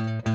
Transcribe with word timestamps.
When 0.00 0.29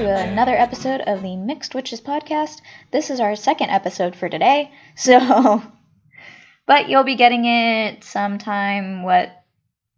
to 0.00 0.16
another 0.16 0.56
episode 0.56 1.02
of 1.02 1.20
the 1.20 1.36
Mixed 1.36 1.74
Witches 1.74 2.00
podcast. 2.00 2.62
This 2.90 3.10
is 3.10 3.20
our 3.20 3.36
second 3.36 3.68
episode 3.68 4.16
for 4.16 4.30
today, 4.30 4.72
so. 4.96 5.62
But 6.66 6.88
you'll 6.88 7.04
be 7.04 7.16
getting 7.16 7.44
it 7.44 8.02
sometime, 8.02 9.02
what, 9.02 9.30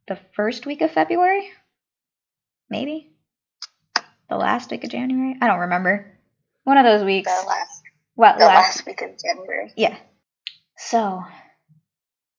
the 0.08 0.18
first 0.34 0.66
week 0.66 0.80
of 0.80 0.90
February? 0.90 1.48
Maybe? 2.68 3.12
The 4.28 4.36
last 4.36 4.72
week 4.72 4.82
of 4.82 4.90
January? 4.90 5.36
I 5.40 5.46
don't 5.46 5.60
remember. 5.60 6.18
One 6.64 6.78
of 6.78 6.84
those 6.84 7.04
weeks. 7.04 7.30
the 7.30 7.46
last 7.46 7.82
What, 8.16 8.38
the 8.40 8.46
last? 8.46 8.78
last 8.78 8.86
week 8.86 9.02
of 9.02 9.10
January. 9.24 9.72
Yeah. 9.76 9.96
So, 10.78 11.22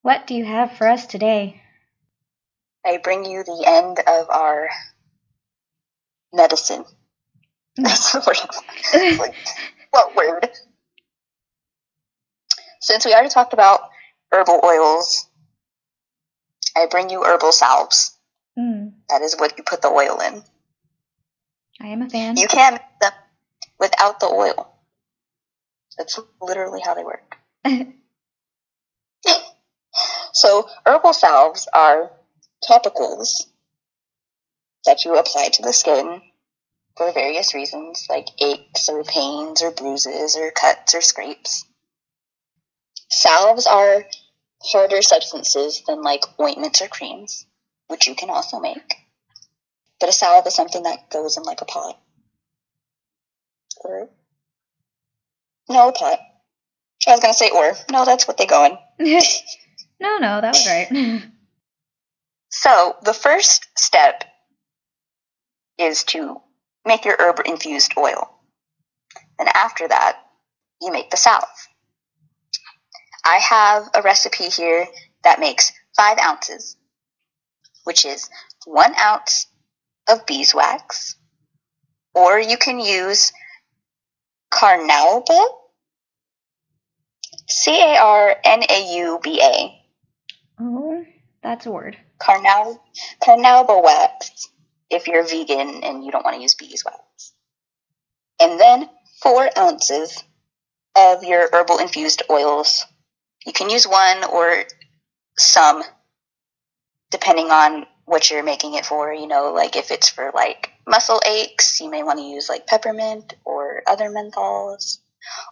what 0.02 0.28
do 0.28 0.36
you 0.36 0.44
have 0.44 0.74
for 0.74 0.86
us 0.86 1.06
today? 1.06 1.62
I 2.86 2.98
bring 2.98 3.24
you 3.24 3.42
the 3.46 3.64
end 3.66 4.00
of 4.06 4.30
our 4.30 4.68
medicine. 6.34 6.84
That's 7.78 8.12
the 8.12 8.20
word. 8.26 9.18
Like, 9.20 9.36
what 9.92 10.16
word? 10.16 10.50
Since 12.82 13.06
we 13.06 13.14
already 13.14 13.30
talked 13.30 13.54
about 13.54 13.82
herbal 14.32 14.60
oils, 14.64 15.28
I 16.76 16.86
bring 16.88 17.10
you 17.10 17.24
herbal 17.24 17.52
salves. 17.52 18.18
Mm, 18.58 18.94
That 19.10 19.22
is 19.22 19.36
what 19.36 19.58
you 19.58 19.64
put 19.64 19.82
the 19.82 19.88
oil 19.88 20.20
in. 20.20 20.44
I 21.82 21.88
am 21.88 22.02
a 22.04 22.10
fan. 22.10 22.38
You 22.38 22.48
can't 22.48 22.74
make 22.76 23.00
them 23.02 23.12
without 23.80 24.20
the 24.20 24.28
oil. 24.28 24.72
That's 25.98 26.20
literally 26.42 26.82
how 26.84 26.94
they 26.94 27.04
work. 27.04 27.38
So, 30.34 30.68
herbal 30.86 31.14
salves 31.14 31.68
are 31.74 32.12
topicals 32.68 33.46
that 34.86 35.06
you 35.06 35.16
apply 35.16 35.50
to 35.50 35.62
the 35.62 35.72
skin 35.72 36.22
for 36.96 37.12
various 37.12 37.54
reasons, 37.54 38.08
like 38.10 38.28
aches 38.40 38.90
or 38.90 39.04
pains 39.04 39.62
or 39.62 39.72
bruises 39.72 40.36
or 40.36 40.52
cuts 40.52 40.94
or 40.94 41.02
scrapes. 41.02 41.66
Salves 43.10 43.68
are 43.68 44.06
harder 44.62 45.02
substances 45.02 45.84
than 45.88 46.02
like 46.02 46.24
ointments 46.40 46.82
or 46.82 46.88
creams, 46.88 47.46
which 47.88 48.08
you 48.08 48.16
can 48.16 48.30
also 48.30 48.60
make. 48.60 48.96
But 50.00 50.10
a 50.10 50.12
salve 50.12 50.48
is 50.48 50.56
something 50.56 50.84
that 50.84 51.10
goes 51.10 51.38
in 51.38 51.44
like 51.44 51.62
a 51.62 51.66
pot. 51.66 52.00
Or. 53.82 54.10
No, 55.70 55.90
a 55.90 55.92
pot. 55.92 56.20
I 57.08 57.12
was 57.12 57.20
gonna 57.20 57.34
say 57.34 57.50
or. 57.50 57.76
No, 57.92 58.06
that's 58.06 58.28
what 58.28 58.38
they 58.38 58.46
go 58.46 58.66
in. 58.66 58.78
no, 60.00 60.18
no, 60.18 60.42
that 60.42 60.54
was 60.54 60.68
right. 60.68 61.24
So 62.54 62.96
the 63.02 63.14
first 63.14 63.68
step 63.76 64.24
is 65.80 66.04
to 66.06 66.40
make 66.86 67.06
your 67.06 67.16
herb 67.20 67.40
infused 67.46 67.94
oil. 67.98 68.30
And 69.40 69.50
after 69.50 69.88
that, 69.88 70.20
you 70.82 70.92
make 70.92 71.10
the 71.10 71.18
salve. 71.18 71.44
I 73.26 73.38
have 73.38 73.90
a 73.96 74.02
recipe 74.02 74.46
here 74.46 74.86
that 75.24 75.40
makes 75.40 75.72
five 75.96 76.18
ounces, 76.20 76.76
which 77.86 78.06
is 78.06 78.30
one 78.66 78.94
ounce 79.00 79.48
of 80.10 80.26
beeswax, 80.26 81.16
or 82.14 82.40
you 82.40 82.58
can 82.58 82.80
use 82.80 83.32
carnauba, 84.52 85.48
C 87.48 87.72
A 87.82 87.98
R 88.00 88.36
N 88.44 88.64
A 88.70 88.96
U 88.98 89.20
B 89.24 89.42
A, 89.42 89.82
oh, 90.60 91.06
that's 91.42 91.66
a 91.66 91.72
word. 91.72 91.98
carnauba 93.22 93.84
wax 93.84 94.50
if 94.94 95.08
you're 95.08 95.28
vegan 95.28 95.84
and 95.84 96.04
you 96.04 96.12
don't 96.12 96.24
want 96.24 96.36
to 96.36 96.42
use 96.42 96.56
beeswax. 96.56 96.98
And 98.40 98.60
then 98.60 98.90
four 99.22 99.50
ounces 99.58 100.24
of 100.96 101.24
your 101.24 101.50
herbal 101.52 101.80
infused 101.80 102.24
oils. 102.30 102.86
You 103.46 103.54
can 103.54 103.70
use 103.70 103.88
one 103.88 104.24
or 104.26 104.64
some 105.38 105.84
depending 107.10 107.52
on 107.52 107.86
what 108.06 108.30
you're 108.30 108.44
making 108.44 108.74
it 108.74 108.86
for, 108.86 109.14
you 109.14 109.28
know, 109.28 109.54
like 109.54 109.76
if 109.76 109.92
it's 109.92 110.10
for 110.10 110.32
like 110.34 110.72
muscle 110.88 111.22
aches, 111.26 111.80
you 111.80 111.90
may 111.90 112.04
want 112.04 112.20
to 112.20 112.26
use 112.26 112.50
like 112.50 112.68
peppermint 112.68 113.36
or 113.46 113.82
other 113.88 114.10
menthols. 114.10 114.98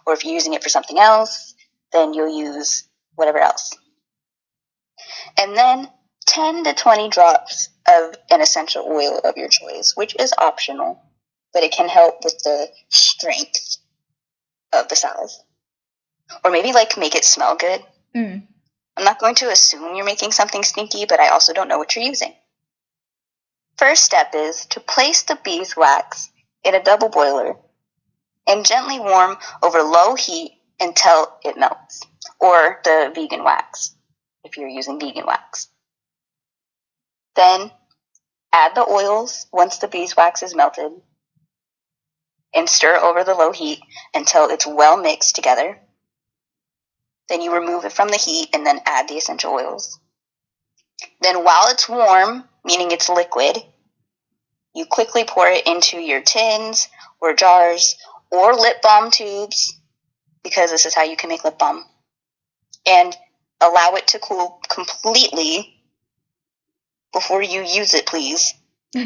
Or 0.06 0.12
if 0.12 0.24
you're 0.24 0.34
using 0.34 0.52
it 0.54 0.62
for 0.62 0.68
something 0.68 0.98
else, 0.98 1.54
then 1.92 2.12
you'll 2.12 2.36
use 2.36 2.86
whatever 3.14 3.38
else. 3.38 3.76
And 5.38 5.56
then 5.56 5.88
10 6.26 6.64
to 6.64 6.74
20 6.74 7.08
drops 7.08 7.68
of 7.88 8.14
an 8.30 8.40
essential 8.40 8.84
oil 8.86 9.20
of 9.24 9.36
your 9.36 9.48
choice, 9.48 9.94
which 9.96 10.16
is 10.18 10.32
optional, 10.38 11.02
but 11.52 11.62
it 11.62 11.72
can 11.72 11.88
help 11.88 12.24
with 12.24 12.38
the 12.44 12.68
strength 12.88 13.78
of 14.72 14.88
the 14.88 14.96
salve. 14.96 15.30
Or 16.44 16.50
maybe 16.50 16.72
like 16.72 16.96
make 16.96 17.14
it 17.14 17.24
smell 17.24 17.56
good. 17.56 17.82
Mm. 18.14 18.46
I'm 18.96 19.04
not 19.04 19.18
going 19.18 19.34
to 19.36 19.50
assume 19.50 19.96
you're 19.96 20.04
making 20.04 20.32
something 20.32 20.62
stinky, 20.62 21.06
but 21.06 21.20
I 21.20 21.28
also 21.28 21.52
don't 21.52 21.68
know 21.68 21.78
what 21.78 21.94
you're 21.96 22.04
using. 22.04 22.34
First 23.78 24.04
step 24.04 24.32
is 24.34 24.66
to 24.66 24.80
place 24.80 25.22
the 25.22 25.38
beeswax 25.42 26.30
in 26.64 26.74
a 26.74 26.82
double 26.82 27.08
boiler 27.08 27.56
and 28.46 28.66
gently 28.66 28.98
warm 28.98 29.36
over 29.62 29.82
low 29.82 30.14
heat 30.14 30.58
until 30.80 31.32
it 31.44 31.56
melts, 31.56 32.02
or 32.40 32.80
the 32.84 33.12
vegan 33.14 33.44
wax, 33.44 33.94
if 34.44 34.56
you're 34.56 34.68
using 34.68 34.98
vegan 34.98 35.26
wax. 35.26 35.68
Then 37.34 37.70
add 38.52 38.74
the 38.74 38.86
oils 38.88 39.46
once 39.52 39.78
the 39.78 39.88
beeswax 39.88 40.42
is 40.42 40.54
melted 40.54 40.92
and 42.54 42.68
stir 42.68 42.96
over 42.96 43.24
the 43.24 43.34
low 43.34 43.52
heat 43.52 43.80
until 44.14 44.50
it's 44.50 44.66
well 44.66 44.96
mixed 44.96 45.34
together. 45.34 45.78
Then 47.28 47.40
you 47.40 47.54
remove 47.54 47.84
it 47.84 47.92
from 47.92 48.08
the 48.08 48.16
heat 48.16 48.50
and 48.52 48.66
then 48.66 48.80
add 48.84 49.08
the 49.08 49.16
essential 49.16 49.52
oils. 49.52 49.98
Then 51.20 51.44
while 51.44 51.68
it's 51.68 51.88
warm, 51.88 52.48
meaning 52.64 52.90
it's 52.90 53.08
liquid, 53.08 53.56
you 54.74 54.86
quickly 54.86 55.24
pour 55.24 55.48
it 55.48 55.66
into 55.66 55.98
your 55.98 56.20
tins 56.20 56.88
or 57.20 57.34
jars 57.34 57.96
or 58.30 58.54
lip 58.54 58.82
balm 58.82 59.10
tubes 59.10 59.78
because 60.42 60.70
this 60.70 60.86
is 60.86 60.94
how 60.94 61.02
you 61.02 61.16
can 61.16 61.28
make 61.28 61.44
lip 61.44 61.58
balm. 61.58 61.84
And 62.86 63.16
allow 63.60 63.94
it 63.94 64.08
to 64.08 64.18
cool 64.18 64.60
completely 64.68 65.81
before 67.12 67.42
you 67.42 67.60
use 67.62 67.94
it, 67.94 68.06
please. 68.06 68.54
Do 68.92 69.02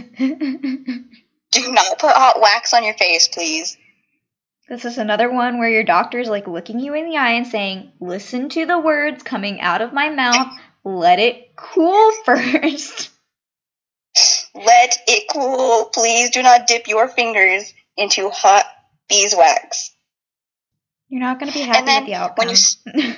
not 1.73 1.99
put 1.99 2.13
hot 2.13 2.41
wax 2.41 2.75
on 2.75 2.85
your 2.85 2.95
face, 2.95 3.29
please. 3.29 3.77
This 4.69 4.85
is 4.85 4.99
another 4.99 5.31
one 5.31 5.59
where 5.59 5.71
your 5.71 5.85
doctor 5.85 6.19
is 6.19 6.29
like 6.29 6.49
looking 6.49 6.81
you 6.81 6.95
in 6.95 7.09
the 7.09 7.17
eye 7.17 7.33
and 7.33 7.47
saying, 7.47 7.93
Listen 8.01 8.49
to 8.51 8.67
the 8.67 8.79
words 8.79 9.23
coming 9.23 9.61
out 9.61 9.81
of 9.81 9.93
my 9.93 10.11
mouth. 10.11 10.53
Let 10.85 11.19
it 11.21 11.55
cool 11.57 12.11
first. 12.25 13.11
Let 14.55 14.99
it 15.07 15.29
cool. 15.33 15.87
Please 15.93 16.31
do 16.31 16.43
not 16.43 16.67
dip 16.67 16.89
your 16.89 17.07
fingers 17.07 17.73
into 17.97 18.31
hot 18.31 18.65
beeswax. 19.09 19.93
You're 21.09 21.21
not 21.21 21.39
going 21.39 21.53
to 21.53 21.59
be 21.59 21.65
happy 21.65 21.87
then 21.87 22.03
with 22.03 22.09
the 22.09 22.15
outcome. 22.15 22.49
when 22.49 22.57
you 23.05 23.15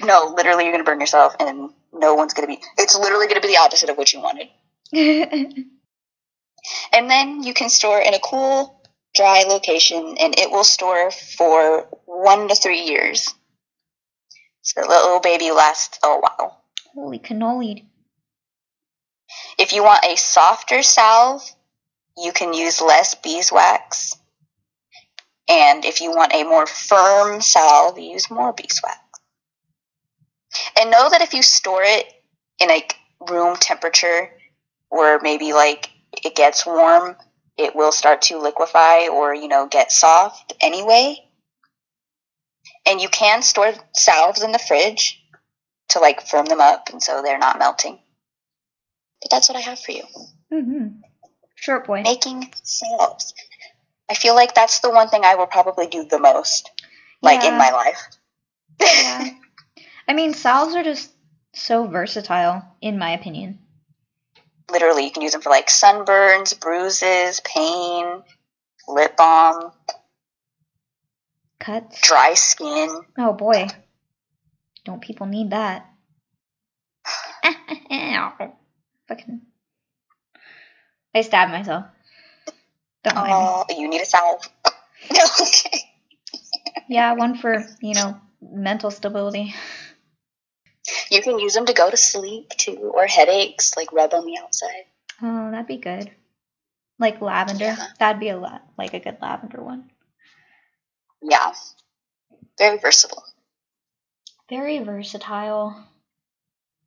No, 0.06 0.34
literally, 0.36 0.64
you're 0.64 0.72
going 0.72 0.84
to 0.84 0.90
burn 0.90 1.00
yourself, 1.00 1.36
and 1.38 1.70
no 1.92 2.14
one's 2.14 2.34
going 2.34 2.48
to 2.48 2.54
be. 2.54 2.62
It's 2.78 2.96
literally 2.96 3.26
going 3.26 3.40
to 3.40 3.46
be 3.46 3.54
the 3.54 3.60
opposite 3.60 3.90
of 3.90 3.96
what 3.96 4.12
you 4.12 4.20
wanted. 4.20 4.48
And 6.92 7.10
then 7.10 7.42
you 7.42 7.54
can 7.54 7.68
store 7.68 8.00
in 8.00 8.14
a 8.14 8.20
cool, 8.20 8.80
dry 9.14 9.44
location, 9.48 10.16
and 10.18 10.38
it 10.38 10.50
will 10.50 10.64
store 10.64 11.10
for 11.10 11.88
one 12.04 12.48
to 12.48 12.54
three 12.54 12.82
years. 12.82 13.34
So 14.62 14.80
the 14.80 14.88
little 14.88 15.20
baby 15.20 15.50
lasts 15.50 15.98
a 16.04 16.18
while. 16.18 16.62
Holy 16.94 17.18
cannoli. 17.18 17.86
If 19.58 19.72
you 19.72 19.82
want 19.82 20.04
a 20.04 20.16
softer 20.16 20.82
salve, 20.82 21.42
you 22.16 22.32
can 22.32 22.52
use 22.52 22.80
less 22.80 23.14
beeswax. 23.14 24.16
And 25.48 25.84
if 25.84 26.00
you 26.00 26.10
want 26.10 26.34
a 26.34 26.44
more 26.44 26.66
firm 26.66 27.40
salve, 27.40 27.98
use 27.98 28.30
more 28.30 28.52
beeswax. 28.52 28.98
And 30.80 30.90
know 30.90 31.10
that 31.10 31.22
if 31.22 31.34
you 31.34 31.42
store 31.42 31.82
it 31.82 32.06
in 32.58 32.70
a 32.70 32.86
room 33.30 33.56
temperature, 33.56 34.30
or 34.90 35.20
maybe 35.22 35.52
like 35.52 35.90
it 36.12 36.34
gets 36.34 36.66
warm, 36.66 37.16
it 37.56 37.74
will 37.74 37.92
start 37.92 38.22
to 38.22 38.38
liquefy 38.38 39.08
or, 39.08 39.34
you 39.34 39.48
know, 39.48 39.66
get 39.66 39.92
soft 39.92 40.52
anyway. 40.60 41.16
And 42.86 43.00
you 43.00 43.08
can 43.08 43.42
store 43.42 43.72
salves 43.94 44.42
in 44.42 44.52
the 44.52 44.58
fridge 44.58 45.22
to 45.90 46.00
like 46.00 46.26
firm 46.26 46.46
them 46.46 46.60
up 46.60 46.88
and 46.90 47.02
so 47.02 47.22
they're 47.22 47.38
not 47.38 47.58
melting. 47.58 47.98
But 49.20 49.30
that's 49.30 49.48
what 49.48 49.56
I 49.56 49.60
have 49.60 49.78
for 49.78 49.92
you. 49.92 50.04
Mm-hmm. 50.52 51.00
Short 51.54 51.86
boy. 51.86 52.02
Making 52.02 52.52
salves. 52.62 53.34
I 54.10 54.14
feel 54.14 54.34
like 54.34 54.54
that's 54.54 54.80
the 54.80 54.90
one 54.90 55.08
thing 55.08 55.22
I 55.24 55.36
will 55.36 55.46
probably 55.46 55.86
do 55.86 56.04
the 56.04 56.18
most, 56.18 56.70
like 57.22 57.44
in 57.44 57.56
my 57.56 57.70
life. 57.70 58.02
Yeah. 58.80 59.30
I 60.12 60.14
mean, 60.14 60.34
salves 60.34 60.74
are 60.74 60.82
just 60.84 61.10
so 61.54 61.86
versatile, 61.86 62.62
in 62.82 62.98
my 62.98 63.12
opinion. 63.12 63.60
Literally, 64.70 65.06
you 65.06 65.10
can 65.10 65.22
use 65.22 65.32
them 65.32 65.40
for 65.40 65.48
like 65.48 65.68
sunburns, 65.68 66.60
bruises, 66.60 67.40
pain, 67.40 68.22
lip 68.86 69.16
balm, 69.16 69.72
Cuts. 71.58 72.02
dry 72.02 72.34
skin. 72.34 72.90
Oh 73.16 73.32
boy. 73.32 73.68
Don't 74.84 75.00
people 75.00 75.24
need 75.24 75.48
that? 75.52 75.88
Fucking. 79.08 79.40
I 81.14 81.22
stabbed 81.22 81.52
myself. 81.52 81.86
Don't 83.02 83.14
mind 83.14 83.28
me. 83.28 83.34
Oh, 83.38 83.64
you 83.78 83.88
need 83.88 84.02
a 84.02 84.04
salve. 84.04 84.46
okay. 85.40 85.90
Yeah, 86.86 87.14
one 87.14 87.38
for, 87.38 87.64
you 87.80 87.94
know, 87.94 88.20
mental 88.42 88.90
stability. 88.90 89.54
You 91.10 91.22
can 91.22 91.38
use 91.38 91.54
them 91.54 91.66
to 91.66 91.72
go 91.72 91.88
to 91.90 91.96
sleep 91.96 92.50
too, 92.50 92.90
or 92.94 93.06
headaches, 93.06 93.76
like 93.76 93.92
rub 93.92 94.12
on 94.14 94.24
the 94.26 94.38
outside. 94.38 94.84
Oh, 95.22 95.50
that'd 95.50 95.66
be 95.66 95.76
good. 95.76 96.10
Like 96.98 97.20
lavender. 97.20 97.64
Yeah. 97.66 97.86
That'd 97.98 98.20
be 98.20 98.28
a 98.30 98.36
lot 98.36 98.62
like 98.76 98.94
a 98.94 99.00
good 99.00 99.18
lavender 99.22 99.62
one. 99.62 99.90
Yeah. 101.22 101.52
Very 102.58 102.78
versatile. 102.78 103.24
Very 104.48 104.78
versatile. 104.80 105.76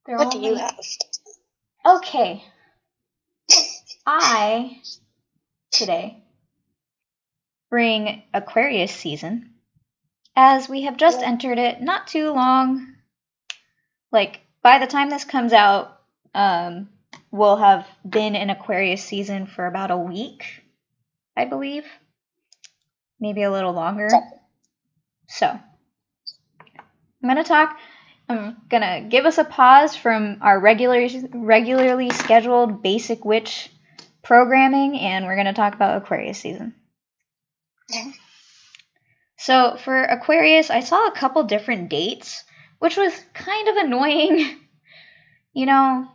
They're 0.05 0.17
What 0.17 0.31
do 0.31 0.39
you 0.39 0.53
like- 0.55 0.75
have? 0.75 1.97
Okay. 1.97 2.43
I 4.05 4.81
today 5.71 6.23
bring 7.69 8.23
Aquarius 8.33 8.93
season 8.93 9.55
as 10.35 10.69
we 10.69 10.83
have 10.83 10.97
just 10.97 11.21
Yeah. 11.21 11.27
entered 11.27 11.57
it 11.57 11.81
not 11.81 12.07
too 12.07 12.31
long. 12.31 12.94
Like 14.15 14.39
by 14.63 14.79
the 14.79 14.87
time 14.87 15.09
this 15.09 15.25
comes 15.25 15.53
out, 15.53 15.99
um, 16.33 16.89
we'll 17.31 17.57
have 17.57 17.85
been 18.07 18.35
in 18.35 18.49
Aquarius 18.49 19.03
season 19.03 19.45
for 19.45 19.67
about 19.67 19.91
a 19.91 19.97
week, 19.97 20.63
I 21.35 21.45
believe. 21.45 21.85
Maybe 23.19 23.43
a 23.43 23.51
little 23.51 23.73
longer. 23.73 24.09
So, 25.27 25.47
I'm 25.47 27.35
to 27.35 27.43
talk 27.43 27.77
I'm 28.27 28.57
gonna 28.69 29.01
give 29.01 29.25
us 29.25 29.37
a 29.37 29.43
pause 29.43 29.95
from 29.95 30.37
our 30.41 30.59
regular, 30.59 31.07
regularly 31.33 32.09
scheduled 32.09 32.81
basic 32.81 33.23
witch 33.23 33.69
programming, 34.23 34.97
and 34.99 35.25
we're 35.25 35.35
gonna 35.35 35.53
talk 35.53 35.75
about 35.75 36.01
Aquarius 36.01 36.39
season. 36.39 36.73
So 39.37 39.77
for 39.77 40.01
Aquarius, 40.03 40.71
I 40.71 40.79
saw 40.79 41.07
a 41.07 41.11
couple 41.11 41.43
different 41.43 41.89
dates, 41.89 42.43
which 42.85 42.97
was 42.97 43.19
kind 43.33 43.67
of 43.67 43.77
annoying. 43.77 44.59
you 45.53 45.65
know, 45.65 46.07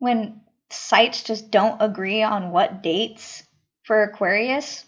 when 0.00 0.40
sites 0.68 1.22
just 1.22 1.52
don't 1.52 1.80
agree 1.80 2.24
on 2.24 2.50
what 2.50 2.82
dates 2.82 3.44
for 3.84 4.02
Aquarius. 4.02 4.84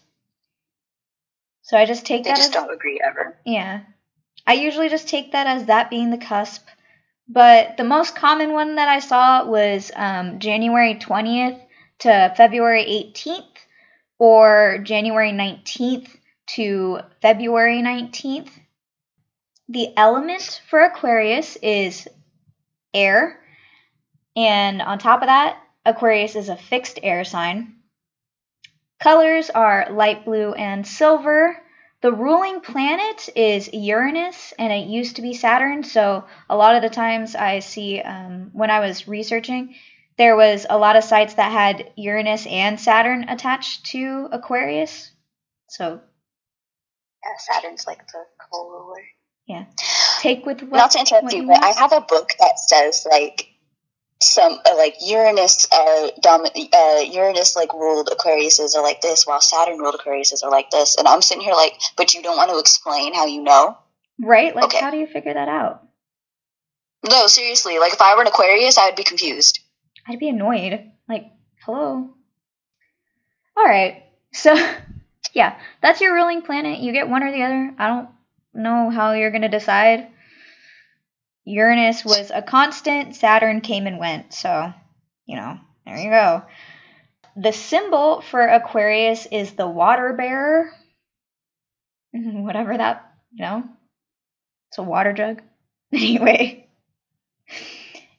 So 1.63 1.79
I 1.79 1.85
just 1.85 2.05
take 2.05 2.25
They 2.25 2.31
that 2.31 2.39
just 2.39 2.49
as 2.49 2.55
don't 2.55 2.75
agree 2.75 3.01
ever. 3.01 3.39
yeah. 3.45 3.83
I 4.45 4.55
usually 4.55 4.89
just 4.89 5.07
take 5.07 5.31
that 5.31 5.47
as 5.47 5.67
that 5.67 5.89
being 5.89 6.11
the 6.11 6.19
cusp. 6.19 6.67
But 7.29 7.77
the 7.77 7.85
most 7.85 8.17
common 8.17 8.53
one 8.53 8.75
that 8.75 8.89
I 8.89 8.99
saw 8.99 9.47
was 9.47 9.93
um, 9.95 10.41
January 10.41 10.97
20th 10.97 11.61
to 12.01 12.35
February 12.37 13.13
18th, 13.15 13.55
or 14.19 14.79
January 14.83 15.31
19th 15.31 16.09
to 16.57 16.99
February 17.23 17.83
19th. 17.83 18.51
The 19.69 19.97
element 19.97 20.61
for 20.69 20.81
Aquarius 20.81 21.57
is 21.57 22.07
air. 22.93 23.41
And 24.37 24.83
on 24.83 24.99
top 24.99 25.23
of 25.23 25.29
that, 25.29 25.59
Aquarius 25.87 26.37
is 26.37 26.49
a 26.49 26.57
fixed 26.57 26.99
air 27.03 27.25
sign. 27.25 27.77
Colors 29.01 29.51
are 29.51 29.91
light 29.91 30.25
blue 30.25 30.53
and 30.53 30.87
silver. 30.87 31.57
The 32.01 32.13
ruling 32.13 32.61
planet 32.61 33.31
is 33.35 33.73
Uranus, 33.73 34.53
and 34.59 34.73
it 34.73 34.87
used 34.87 35.17
to 35.17 35.23
be 35.23 35.33
Saturn. 35.33 35.83
So 35.85 36.25
a 36.51 36.57
lot 36.57 36.77
of 36.77 36.83
the 36.83 36.91
times 36.91 37.35
I 37.35 37.61
see 37.61 38.01
um, 38.01 38.51
when 38.53 38.71
I 38.71 38.81
was 38.81 39.09
researching, 39.09 39.75
there 40.19 40.37
was 40.37 40.67
a 40.69 40.79
lot 40.79 40.97
of 40.97 41.05
sites 41.05 41.35
that 41.35 41.51
had 41.51 41.93
Uranus 41.97 42.47
and 42.47 42.79
Saturn 42.79 43.29
attached 43.29 43.87
to 43.87 44.29
Aquarius. 44.31 45.11
So 45.69 46.01
Yeah, 47.25 47.37
Saturn's 47.39 47.87
like 47.87 48.07
the 48.09 48.25
co-ruler. 49.49 49.67
take 50.21 50.47
with 50.47 50.63
what. 50.63 50.73
Not 50.73 50.91
to 50.93 51.01
interrupt 51.01 51.33
you, 51.33 51.43
you 51.43 51.47
but 51.49 51.63
I 51.63 51.73
have 51.73 51.93
a 51.93 52.01
book 52.01 52.31
that 52.39 52.59
says 52.59 53.07
like 53.11 53.49
some 54.21 54.59
uh, 54.65 54.77
like 54.77 54.97
Uranus 55.05 55.67
uh, 55.73 56.09
dom- 56.23 56.47
uh 56.47 57.01
Uranus 57.11 57.57
like 57.57 57.73
ruled 57.75 58.09
Aquariuses 58.09 58.75
are 58.77 58.83
like 58.83 59.01
this, 59.01 59.27
while 59.27 59.41
Saturn 59.41 59.79
ruled 59.79 59.97
Aquariuses 59.97 60.43
are 60.45 60.51
like 60.51 60.71
this, 60.71 60.97
and 60.97 61.07
I'm 61.07 61.23
sitting 61.23 61.43
here 61.43 61.55
like, 61.55 61.75
but 61.97 62.15
you 62.15 62.23
don't 62.23 62.37
want 62.37 62.51
to 62.51 62.59
explain 62.59 63.15
how 63.15 63.27
you 63.27 63.43
know? 63.43 63.79
right? 64.21 64.55
Like, 64.55 64.67
Okay. 64.67 64.81
how 64.81 64.91
do 64.91 64.97
you 64.97 65.07
figure 65.07 65.35
that 65.35 65.49
out? 65.49 65.83
No, 67.09 67.27
seriously. 67.27 67.79
Like 67.79 67.93
if 67.93 68.01
I 68.01 68.15
were 68.15 68.23
an 68.23 68.29
Aquarius, 68.29 68.79
I 68.79 68.87
would 68.87 68.97
be 68.97 69.05
confused. 69.05 69.61
I'd 70.07 70.19
be 70.19 70.29
annoyed. 70.29 70.91
Like, 71.09 71.27
hello. 71.65 72.11
All 73.57 73.65
right. 73.65 74.05
So, 74.33 74.55
yeah, 75.35 75.59
that's 75.83 76.01
your 76.01 76.15
ruling 76.15 76.43
planet. 76.43 76.79
You 76.81 76.93
get 76.93 77.09
one 77.09 77.23
or 77.23 77.33
the 77.33 77.43
other. 77.43 77.75
I 77.79 77.87
don't 77.89 78.09
know 78.55 78.91
how 78.91 79.13
you're 79.13 79.31
going 79.31 79.43
to 79.43 79.49
decide. 79.49 80.09
Uranus 81.45 82.05
was 82.05 82.31
a 82.33 82.43
constant, 82.43 83.17
Saturn 83.17 83.61
came 83.61 83.87
and 83.87 83.99
went. 83.99 84.33
So, 84.33 84.73
you 85.27 85.37
know, 85.37 85.59
there 85.85 85.99
you 85.99 86.11
go. 86.11 86.43
The 87.37 87.53
symbol 87.53 88.21
for 88.23 88.47
Aquarius 88.47 89.27
is 89.27 89.53
the 89.53 89.67
water 89.67 90.15
bearer. 90.17 90.71
Whatever 92.13 92.77
that, 92.77 93.13
you 93.33 93.45
know, 93.45 93.65
it's 94.71 94.79
a 94.79 94.83
water 94.83 95.13
jug. 95.13 95.43
Anyway. 95.93 96.67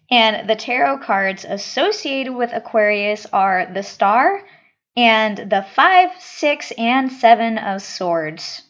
And 0.10 0.48
the 0.48 0.56
tarot 0.56 1.00
cards 1.00 1.44
associated 1.44 2.34
with 2.34 2.54
Aquarius 2.54 3.26
are 3.34 3.66
the 3.74 3.84
Star 3.84 4.46
and 4.96 5.38
the 5.38 5.66
5, 5.76 6.22
6, 6.22 6.72
and 6.78 7.12
7 7.12 7.58
of 7.58 7.82
Swords. 7.82 8.62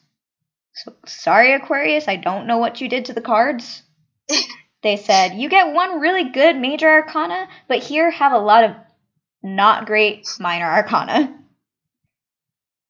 So, 0.75 0.93
sorry, 1.05 1.53
Aquarius, 1.53 2.07
I 2.09 2.17
don't 2.17 2.47
know 2.47 2.57
what 2.57 2.81
you 2.81 2.89
did 2.89 3.05
to 3.05 3.13
the 3.13 3.21
cards. 3.21 3.81
they 4.83 4.97
said, 4.97 5.35
you 5.35 5.47
get 5.47 5.73
one 5.73 6.01
really 6.01 6.29
good 6.29 6.57
major 6.57 6.89
arcana, 6.89 7.47
but 7.69 7.79
here 7.79 8.11
have 8.11 8.33
a 8.33 8.37
lot 8.37 8.65
of 8.65 8.75
not 9.41 9.85
great 9.85 10.27
minor 10.39 10.69
arcana. 10.69 11.33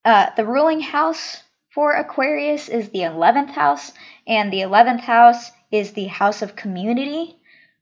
Uh, 0.03 0.29
the 0.35 0.45
ruling 0.45 0.81
house 0.81 1.43
for 1.73 1.91
Aquarius 1.91 2.69
is 2.69 2.89
the 2.89 3.01
11th 3.01 3.51
house, 3.51 3.91
and 4.27 4.51
the 4.51 4.61
11th 4.61 5.01
house 5.01 5.51
is 5.71 5.91
the 5.91 6.05
house 6.05 6.41
of 6.41 6.55
community. 6.55 7.37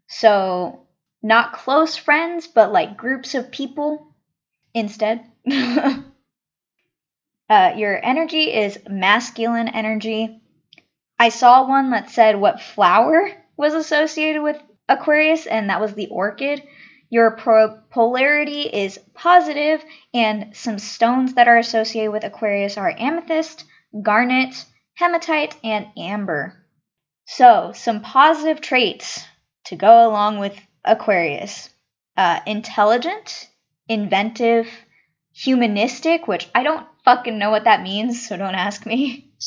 So, 0.08 0.86
not 1.22 1.54
close 1.54 1.96
friends, 1.96 2.48
but 2.48 2.74
like 2.74 2.98
groups 2.98 3.36
of 3.36 3.52
people 3.52 4.14
instead. 4.74 5.26
uh, 7.54 7.76
your 7.78 8.04
energy 8.04 8.52
is 8.52 8.80
masculine 8.90 9.68
energy. 9.68 10.42
I 11.20 11.30
saw 11.30 11.68
one 11.68 11.92
that 11.92 12.10
said 12.10 12.36
what 12.36 12.60
flower 12.60 13.30
was 13.56 13.76
associated 13.76 14.42
with 14.42 14.60
Aquarius, 14.90 15.46
and 15.46 15.70
that 15.70 15.80
was 15.80 15.94
the 15.94 16.08
orchid. 16.08 16.64
Your 17.12 17.38
polarity 17.92 18.62
is 18.62 19.00
positive, 19.14 19.86
and 20.16 20.58
some 20.58 20.80
stones 20.80 21.36
that 21.36 21.48
are 21.48 21.60
associated 21.60 22.12
with 22.12 22.24
Aquarius 22.24 22.76
are 22.76 22.90
amethyst, 22.98 23.66
garnet, 24.02 24.66
hematite, 24.96 25.56
and 25.64 25.86
amber. 25.96 26.56
So, 27.28 27.72
some 27.76 28.02
positive 28.02 28.62
traits 28.62 29.24
to 29.66 29.76
go 29.76 30.10
along 30.10 30.40
with 30.40 30.60
Aquarius 30.84 31.70
uh, 32.18 32.40
intelligent, 32.48 33.48
inventive, 33.88 34.68
humanistic, 35.34 36.28
which 36.28 36.50
I 36.56 36.64
don't 36.64 36.88
fucking 37.06 37.38
know 37.38 37.52
what 37.52 37.66
that 37.66 37.82
means, 37.82 38.28
so 38.28 38.38
don't 38.38 38.56
ask 38.56 38.86
me. 38.86 39.30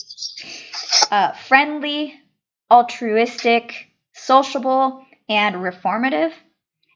Uh, 1.08 1.30
friendly, 1.32 2.20
altruistic, 2.68 3.88
sociable, 4.12 5.04
and 5.28 5.56
reformative. 5.56 6.32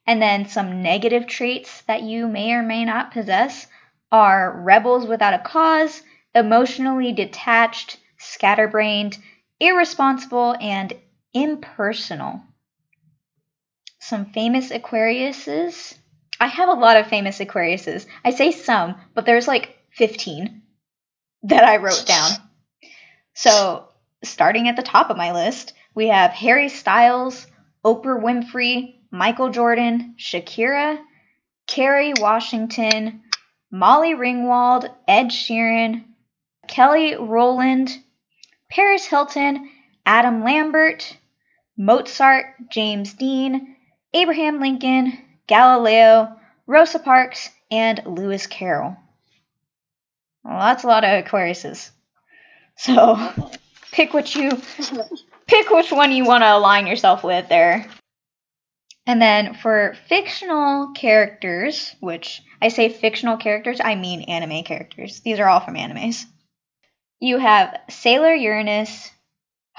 And 0.06 0.20
then 0.20 0.48
some 0.48 0.82
negative 0.82 1.28
traits 1.28 1.82
that 1.82 2.02
you 2.02 2.26
may 2.26 2.52
or 2.52 2.62
may 2.62 2.84
not 2.84 3.12
possess 3.12 3.68
are 4.10 4.60
rebels 4.62 5.06
without 5.06 5.34
a 5.34 5.38
cause, 5.38 6.02
emotionally 6.34 7.12
detached, 7.12 7.98
scatterbrained, 8.18 9.18
irresponsible, 9.60 10.56
and 10.60 10.92
impersonal. 11.32 12.42
Some 14.00 14.26
famous 14.26 14.70
Aquariuses. 14.70 15.94
I 16.40 16.46
have 16.46 16.68
a 16.68 16.72
lot 16.72 16.96
of 16.96 17.06
famous 17.06 17.38
Aquariuses. 17.38 18.06
I 18.24 18.30
say 18.30 18.50
some, 18.50 18.96
but 19.14 19.26
there's 19.26 19.46
like 19.46 19.76
15 19.92 20.62
that 21.44 21.64
I 21.64 21.78
wrote 21.78 22.04
down. 22.06 22.30
So, 23.34 23.88
starting 24.22 24.68
at 24.68 24.76
the 24.76 24.82
top 24.82 25.10
of 25.10 25.16
my 25.16 25.32
list, 25.32 25.72
we 25.94 26.08
have 26.08 26.30
Harry 26.32 26.68
Styles, 26.68 27.46
Oprah 27.84 28.22
Winfrey, 28.22 28.96
Michael 29.10 29.50
Jordan, 29.50 30.14
Shakira, 30.18 30.98
Kerry 31.66 32.12
Washington, 32.18 33.22
Molly 33.70 34.14
Ringwald, 34.14 34.88
Ed 35.06 35.26
Sheeran, 35.26 36.04
Kelly 36.68 37.16
Rowland, 37.16 37.96
Paris 38.70 39.06
Hilton, 39.06 39.70
Adam 40.04 40.44
Lambert, 40.44 41.16
Mozart, 41.76 42.46
James 42.70 43.14
Dean, 43.14 43.76
Abraham 44.12 44.60
Lincoln, 44.60 45.18
Galileo, 45.46 46.36
Rosa 46.66 46.98
Parks, 46.98 47.50
and 47.70 48.02
Lewis 48.06 48.46
Carroll. 48.46 48.96
Well, 50.44 50.58
that's 50.58 50.84
a 50.84 50.86
lot 50.86 51.04
of 51.04 51.24
Aquariuses. 51.24 51.90
So 52.76 53.16
pick 53.92 54.14
what 54.14 54.34
you 54.34 54.50
pick 55.46 55.70
which 55.70 55.92
one 55.92 56.12
you 56.12 56.24
want 56.24 56.42
to 56.42 56.56
align 56.56 56.86
yourself 56.86 57.22
with 57.22 57.48
there. 57.48 57.86
And 59.06 59.20
then 59.20 59.54
for 59.54 59.96
fictional 60.08 60.92
characters, 60.92 61.94
which 62.00 62.42
I 62.62 62.68
say 62.68 62.88
fictional 62.88 63.38
characters, 63.38 63.80
I 63.82 63.94
mean 63.96 64.22
anime 64.22 64.62
characters. 64.62 65.20
These 65.20 65.40
are 65.40 65.48
all 65.48 65.60
from 65.60 65.74
animes. 65.74 66.24
You 67.18 67.38
have 67.38 67.76
Sailor 67.88 68.34
Uranus, 68.34 69.10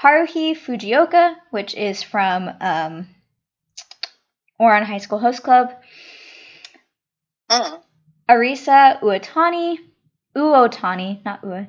Haruhi 0.02 0.56
Fujioka, 0.56 1.34
which 1.50 1.74
is 1.74 2.02
from 2.02 2.48
um, 2.60 3.08
Ouran 4.60 4.84
High 4.84 4.98
School 4.98 5.18
Host 5.18 5.42
Club, 5.42 5.72
Mm. 7.50 7.82
Arisa 8.30 8.98
Uotani, 9.02 9.76
Uotani, 10.36 11.24
not 11.24 11.44
Ua, 11.44 11.66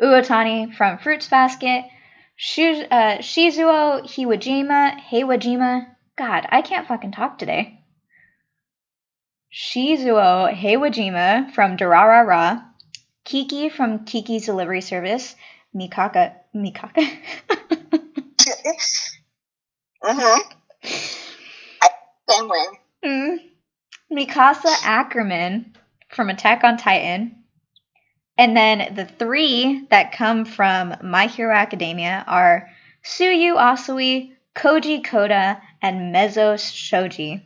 Uotani 0.00 0.74
from 0.74 0.98
Fruits 0.98 1.28
Basket, 1.28 1.84
Shu, 2.36 2.84
uh, 2.90 3.18
Shizuo 3.18 4.02
Hiwajima, 4.02 4.98
Heiwajima. 5.00 5.86
God, 6.16 6.46
I 6.48 6.62
can't 6.62 6.86
fucking 6.86 7.12
talk 7.12 7.38
today. 7.38 7.80
Shizuo 9.52 10.52
Heiwajima 10.54 11.52
from 11.52 11.76
Durarara, 11.76 12.64
Kiki 13.24 13.68
from 13.68 14.04
Kiki's 14.04 14.46
Delivery 14.46 14.80
Service, 14.80 15.34
Mikaka, 15.76 16.34
Mikaka, 16.54 17.06
can 22.32 22.48
win. 22.48 22.66
Mm. 23.04 23.38
Mikasa 24.12 24.74
Ackerman 24.84 25.74
from 26.10 26.30
Attack 26.30 26.64
on 26.64 26.76
Titan. 26.76 27.41
And 28.38 28.56
then 28.56 28.94
the 28.94 29.04
three 29.04 29.86
that 29.90 30.12
come 30.12 30.44
from 30.44 30.94
My 31.02 31.26
Hero 31.26 31.54
Academia 31.54 32.24
are 32.26 32.70
Tsuyu 33.04 33.54
Asui, 33.56 34.32
Koji 34.54 35.04
Koda, 35.04 35.60
and 35.82 36.12
Mezo 36.12 36.56
Shoji, 36.56 37.42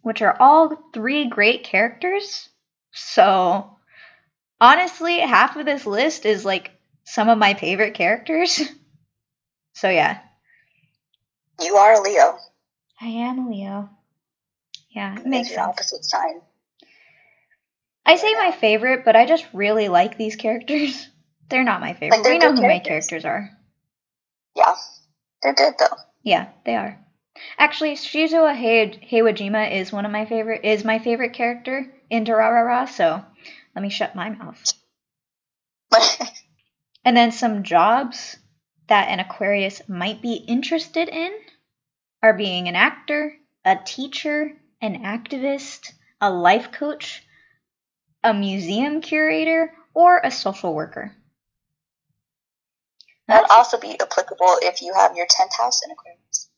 which 0.00 0.22
are 0.22 0.36
all 0.40 0.76
three 0.94 1.28
great 1.28 1.64
characters. 1.64 2.48
So, 2.92 3.76
honestly, 4.60 5.18
half 5.18 5.56
of 5.56 5.66
this 5.66 5.86
list 5.86 6.24
is 6.26 6.44
like 6.44 6.70
some 7.04 7.28
of 7.28 7.38
my 7.38 7.54
favorite 7.54 7.94
characters. 7.94 8.60
So, 9.74 9.88
yeah, 9.88 10.18
You 11.60 11.76
are 11.76 11.94
a 11.94 12.00
Leo. 12.02 12.38
I 13.00 13.06
am 13.06 13.46
a 13.46 13.50
Leo. 13.50 13.90
Yeah, 14.90 15.12
it 15.12 15.24
Makes 15.24 15.26
makes 15.26 15.48
sense. 15.48 15.58
opposite 15.60 16.04
sign. 16.04 16.42
I 18.04 18.16
say 18.16 18.34
my 18.34 18.50
favorite, 18.52 19.04
but 19.04 19.16
I 19.16 19.26
just 19.26 19.46
really 19.52 19.88
like 19.88 20.16
these 20.16 20.36
characters. 20.36 21.08
They're 21.48 21.64
not 21.64 21.80
my 21.80 21.94
favorite. 21.94 22.22
Like, 22.22 22.28
we 22.32 22.38
know 22.38 22.54
who 22.54 22.62
my 22.62 22.78
characters. 22.78 23.08
characters 23.08 23.24
are. 23.24 23.50
Yeah, 24.54 24.74
they're 25.42 25.54
good 25.54 25.74
though. 25.78 25.96
Yeah, 26.22 26.48
they 26.64 26.76
are. 26.76 26.98
Actually, 27.58 27.94
Shizuo 27.94 28.54
Hei- 28.54 29.00
Heiwajima 29.10 29.72
is 29.72 29.92
one 29.92 30.04
of 30.06 30.12
my 30.12 30.24
favorite 30.26 30.64
is 30.64 30.84
my 30.84 30.98
favorite 30.98 31.32
character 31.32 31.92
in 32.10 32.24
Durarara, 32.24 32.88
so 32.88 33.24
let 33.74 33.82
me 33.82 33.90
shut 33.90 34.14
my 34.14 34.30
mouth. 34.30 34.62
And 37.04 37.16
then 37.16 37.32
some 37.32 37.64
jobs 37.64 38.36
that 38.86 39.08
an 39.08 39.18
Aquarius 39.18 39.88
might 39.88 40.22
be 40.22 40.34
interested 40.34 41.08
in 41.08 41.32
are 42.22 42.34
being 42.34 42.68
an 42.68 42.76
actor, 42.76 43.34
a 43.64 43.76
teacher, 43.76 44.52
an 44.80 45.02
activist, 45.02 45.92
a 46.20 46.30
life 46.30 46.70
coach, 46.70 47.24
a 48.24 48.32
museum 48.34 49.00
curator, 49.00 49.72
or 49.94 50.20
a 50.22 50.30
social 50.30 50.74
worker. 50.74 51.14
That'd 53.28 53.44
That's, 53.44 53.52
also 53.52 53.78
be 53.78 53.98
applicable 54.00 54.56
if 54.62 54.82
you 54.82 54.92
have 54.94 55.16
your 55.16 55.26
tenth 55.28 55.52
house 55.56 55.82
in 55.84 55.90
Aquarius, 55.90 56.48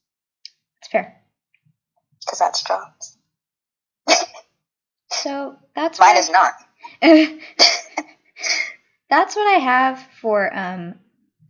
that's 0.81 0.91
fair. 0.91 1.23
because 2.21 2.39
that's 2.39 2.63
jobs. 2.63 3.19
So 5.11 5.57
that's 5.75 5.99
Mine 5.99 6.17
is 6.17 6.31
not. 6.31 6.53
That's 9.11 9.37
what 9.37 9.47
I 9.47 9.61
have 9.61 10.07
for 10.21 10.55
um, 10.55 10.97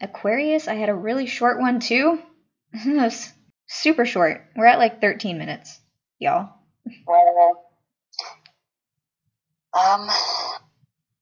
Aquarius. 0.00 0.68
I 0.68 0.74
had 0.74 0.90
a 0.90 0.94
really 0.94 1.26
short 1.26 1.58
one 1.58 1.80
too. 1.80 2.20
Super 3.66 4.04
short. 4.04 4.44
We're 4.54 4.66
at 4.66 4.78
like 4.78 5.00
13 5.00 5.38
minutes, 5.38 5.80
y'all. 6.18 6.50
Well, 7.06 7.63
um, 9.74 10.06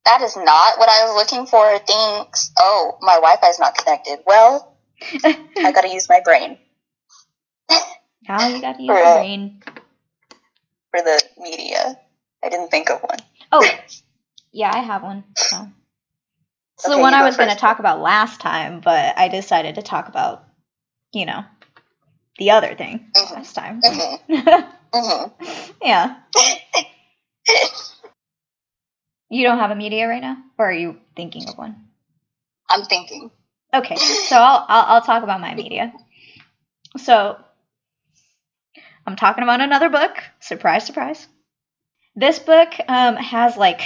that 0.04 0.20
is 0.22 0.36
not 0.36 0.78
what 0.78 0.88
I 0.88 1.04
was 1.04 1.14
looking 1.16 1.46
for. 1.46 1.78
Thanks. 1.78 2.52
Oh, 2.58 2.98
my 3.00 3.14
Wi-Fi's 3.14 3.58
not 3.58 3.76
connected. 3.76 4.18
Well, 4.26 4.76
I 5.24 5.72
gotta 5.72 5.92
use 5.92 6.08
my 6.08 6.20
brain 6.24 6.58
now 8.28 8.48
you 8.48 8.60
gotta 8.60 8.82
use 8.82 8.88
your 8.88 9.14
brain. 9.14 9.62
for 10.90 11.00
the 11.00 11.22
media. 11.38 11.98
I 12.44 12.48
didn't 12.48 12.70
think 12.70 12.90
of 12.90 13.00
one. 13.00 13.18
Oh, 13.50 13.68
yeah, 14.52 14.70
I 14.72 14.80
have 14.80 15.02
one. 15.02 15.24
So. 15.36 15.68
It's 16.74 16.88
the 16.88 16.98
one 16.98 17.14
I 17.14 17.24
was 17.24 17.36
going 17.36 17.50
to 17.50 17.56
talk 17.56 17.78
about 17.78 18.00
last 18.00 18.40
time, 18.40 18.80
but 18.80 19.16
I 19.16 19.28
decided 19.28 19.76
to 19.76 19.82
talk 19.82 20.08
about, 20.08 20.44
you 21.12 21.26
know, 21.26 21.44
the 22.38 22.50
other 22.50 22.74
thing 22.74 23.10
Mhm. 23.14 23.32
last 23.32 23.54
time. 23.54 23.80
Mhm. 23.82 24.72
hmm 24.92 25.72
yeah. 25.82 26.16
You 29.32 29.44
don't 29.44 29.60
have 29.60 29.70
a 29.70 29.74
media 29.74 30.06
right 30.06 30.20
now? 30.20 30.36
Or 30.58 30.68
are 30.68 30.74
you 30.74 30.98
thinking 31.16 31.48
of 31.48 31.56
one? 31.56 31.88
I'm 32.68 32.84
thinking. 32.84 33.30
Okay, 33.72 33.96
so 33.96 34.36
I'll, 34.36 34.66
I'll, 34.68 34.84
I'll 34.96 35.00
talk 35.00 35.22
about 35.22 35.40
my 35.40 35.54
media. 35.54 35.90
So, 36.98 37.38
I'm 39.06 39.16
talking 39.16 39.42
about 39.42 39.62
another 39.62 39.88
book. 39.88 40.18
Surprise, 40.40 40.84
surprise. 40.84 41.26
This 42.14 42.40
book 42.40 42.74
um, 42.88 43.16
has 43.16 43.56
like 43.56 43.80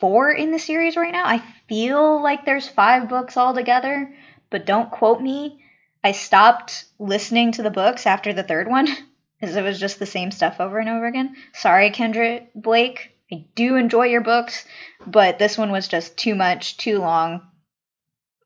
four 0.00 0.32
in 0.32 0.50
the 0.50 0.58
series 0.58 0.96
right 0.96 1.12
now. 1.12 1.24
I 1.24 1.40
feel 1.68 2.20
like 2.20 2.44
there's 2.44 2.66
five 2.66 3.08
books 3.08 3.36
altogether, 3.36 4.12
but 4.50 4.66
don't 4.66 4.90
quote 4.90 5.22
me. 5.22 5.62
I 6.02 6.10
stopped 6.10 6.84
listening 6.98 7.52
to 7.52 7.62
the 7.62 7.70
books 7.70 8.08
after 8.08 8.32
the 8.32 8.42
third 8.42 8.66
one 8.66 8.88
because 9.40 9.54
it 9.54 9.62
was 9.62 9.78
just 9.78 10.00
the 10.00 10.04
same 10.06 10.32
stuff 10.32 10.58
over 10.58 10.80
and 10.80 10.88
over 10.88 11.06
again. 11.06 11.36
Sorry, 11.52 11.92
Kendare 11.92 12.48
Blake. 12.56 13.13
I 13.34 13.46
do 13.56 13.76
enjoy 13.76 14.06
your 14.06 14.20
books, 14.20 14.64
but 15.04 15.38
this 15.38 15.58
one 15.58 15.72
was 15.72 15.88
just 15.88 16.16
too 16.16 16.36
much, 16.36 16.76
too 16.76 16.98
long, 16.98 17.42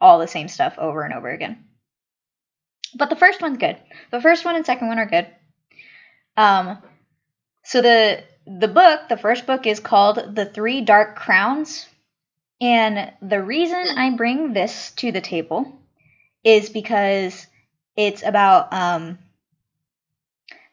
all 0.00 0.18
the 0.18 0.28
same 0.28 0.48
stuff 0.48 0.76
over 0.78 1.02
and 1.02 1.12
over 1.12 1.28
again. 1.28 1.64
But 2.94 3.10
the 3.10 3.16
first 3.16 3.42
one's 3.42 3.58
good. 3.58 3.76
The 4.10 4.22
first 4.22 4.46
one 4.46 4.56
and 4.56 4.64
second 4.64 4.88
one 4.88 4.98
are 4.98 5.06
good. 5.06 5.26
Um, 6.38 6.78
so 7.64 7.82
the 7.82 8.24
the 8.46 8.68
book, 8.68 9.10
the 9.10 9.18
first 9.18 9.46
book 9.46 9.66
is 9.66 9.78
called 9.78 10.34
The 10.34 10.46
Three 10.46 10.80
Dark 10.80 11.16
Crowns, 11.16 11.86
and 12.62 13.12
the 13.20 13.42
reason 13.42 13.84
I 13.94 14.16
bring 14.16 14.54
this 14.54 14.92
to 14.92 15.12
the 15.12 15.20
table 15.20 15.78
is 16.42 16.70
because 16.70 17.46
it's 17.94 18.22
about 18.22 18.72
um, 18.72 19.18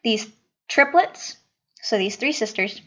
these 0.02 0.26
triplets, 0.68 1.36
so 1.82 1.98
these 1.98 2.16
three 2.16 2.32
sisters, 2.32 2.80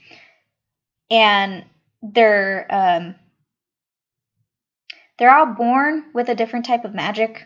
and 1.10 1.66
they're 2.02 2.66
um, 2.70 3.16
they're 5.18 5.36
all 5.36 5.54
born 5.54 6.06
with 6.14 6.30
a 6.30 6.36
different 6.36 6.66
type 6.66 6.86
of 6.86 6.94
magic. 6.94 7.46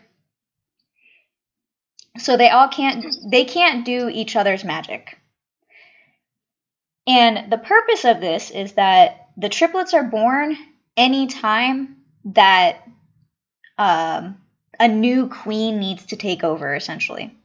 So 2.18 2.36
they 2.36 2.50
all 2.50 2.68
can't 2.68 3.04
they 3.30 3.44
can't 3.44 3.84
do 3.84 4.08
each 4.08 4.36
other's 4.36 4.64
magic. 4.64 5.18
And 7.06 7.50
the 7.52 7.58
purpose 7.58 8.04
of 8.04 8.20
this 8.20 8.50
is 8.50 8.72
that 8.74 9.28
the 9.36 9.48
triplets 9.48 9.92
are 9.92 10.04
born 10.04 10.56
anytime 10.96 11.96
that 12.26 12.82
um, 13.76 14.38
a 14.78 14.88
new 14.88 15.28
queen 15.28 15.80
needs 15.80 16.06
to 16.06 16.16
take 16.16 16.44
over, 16.44 16.74
essentially. 16.74 17.36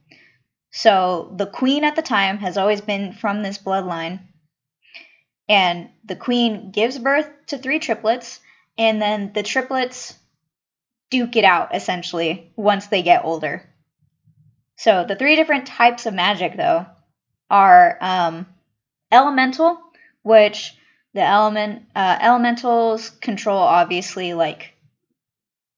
So 0.71 1.33
the 1.35 1.47
queen 1.47 1.83
at 1.83 1.95
the 1.95 2.01
time 2.01 2.37
has 2.37 2.57
always 2.57 2.81
been 2.81 3.13
from 3.13 3.41
this 3.41 3.57
bloodline. 3.57 4.19
And 5.49 5.89
the 6.05 6.15
queen 6.15 6.69
gives 6.71 6.99
birth 6.99 7.27
to 7.47 7.57
three 7.57 7.79
triplets, 7.79 8.39
and 8.77 9.01
then 9.01 9.33
the 9.33 9.43
triplets 9.43 10.15
duke 11.09 11.35
it 11.35 11.43
out, 11.43 11.75
essentially, 11.75 12.53
once 12.55 12.87
they 12.87 13.01
get 13.01 13.25
older. 13.25 13.67
So 14.75 15.03
the 15.03 15.15
three 15.15 15.35
different 15.35 15.65
types 15.65 16.05
of 16.05 16.13
magic, 16.13 16.55
though, 16.55 16.85
are 17.49 17.97
um, 17.99 18.45
elemental, 19.11 19.81
which 20.21 20.75
the 21.13 21.23
element 21.23 21.83
uh, 21.95 22.17
elementals 22.21 23.09
control 23.09 23.57
obviously 23.57 24.35
like 24.35 24.73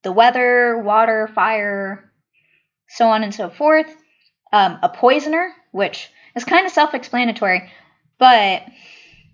the 0.04 0.12
weather, 0.12 0.78
water, 0.78 1.30
fire, 1.34 2.12
so 2.90 3.08
on 3.08 3.24
and 3.24 3.34
so 3.34 3.50
forth. 3.50 3.88
Um, 4.51 4.80
a 4.84 4.90
poisoner, 4.90 5.54
which 5.72 6.10
is 6.36 6.44
kind 6.44 6.66
of 6.66 6.74
self-explanatory, 6.74 7.72
but 8.18 8.63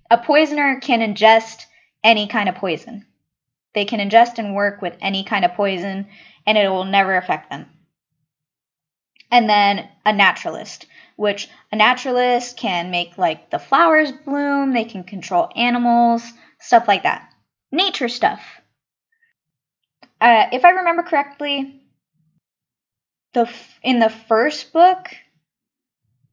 a 0.09 0.17
poisoner 0.17 0.79
can 0.79 0.99
ingest 0.99 1.65
any 2.03 2.27
kind 2.27 2.49
of 2.49 2.55
poison. 2.55 3.05
They 3.73 3.85
can 3.85 3.99
ingest 3.99 4.39
and 4.39 4.55
work 4.55 4.81
with 4.81 4.97
any 5.01 5.23
kind 5.23 5.45
of 5.45 5.53
poison, 5.53 6.07
and 6.45 6.57
it 6.57 6.69
will 6.69 6.85
never 6.85 7.15
affect 7.15 7.49
them. 7.49 7.67
And 9.29 9.49
then 9.49 9.89
a 10.05 10.13
naturalist, 10.13 10.85
which 11.17 11.49
a 11.71 11.75
naturalist 11.75 12.57
can 12.57 12.91
make 12.91 13.17
like 13.17 13.49
the 13.49 13.59
flowers 13.59 14.11
bloom, 14.11 14.73
they 14.73 14.85
can 14.85 15.03
control 15.03 15.49
animals, 15.55 16.23
stuff 16.59 16.87
like 16.87 17.03
that. 17.03 17.29
Nature 17.71 18.07
stuff. 18.07 18.41
Uh, 20.21 20.47
if 20.51 20.63
I 20.63 20.69
remember 20.69 21.03
correctly, 21.03 21.81
the 23.33 23.41
f- 23.41 23.79
in 23.83 23.99
the 23.99 24.09
first 24.09 24.71
book, 24.71 25.09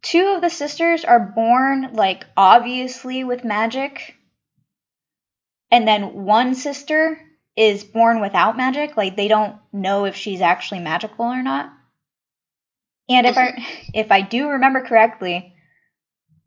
two 0.04 0.34
of 0.34 0.42
the 0.42 0.50
sisters 0.50 1.04
are 1.04 1.18
born 1.18 1.94
like 1.94 2.24
obviously 2.36 3.24
with 3.24 3.42
magic, 3.42 4.14
and 5.70 5.88
then 5.88 6.24
one 6.24 6.54
sister 6.54 7.18
is 7.56 7.82
born 7.82 8.20
without 8.20 8.56
magic. 8.56 8.96
Like 8.96 9.16
they 9.16 9.28
don't 9.28 9.56
know 9.72 10.04
if 10.04 10.14
she's 10.14 10.40
actually 10.40 10.80
magical 10.80 11.24
or 11.24 11.42
not. 11.42 11.72
And 13.08 13.26
if 13.26 13.36
I 13.36 13.66
if 13.94 14.12
I 14.12 14.20
do 14.20 14.50
remember 14.50 14.82
correctly, 14.82 15.54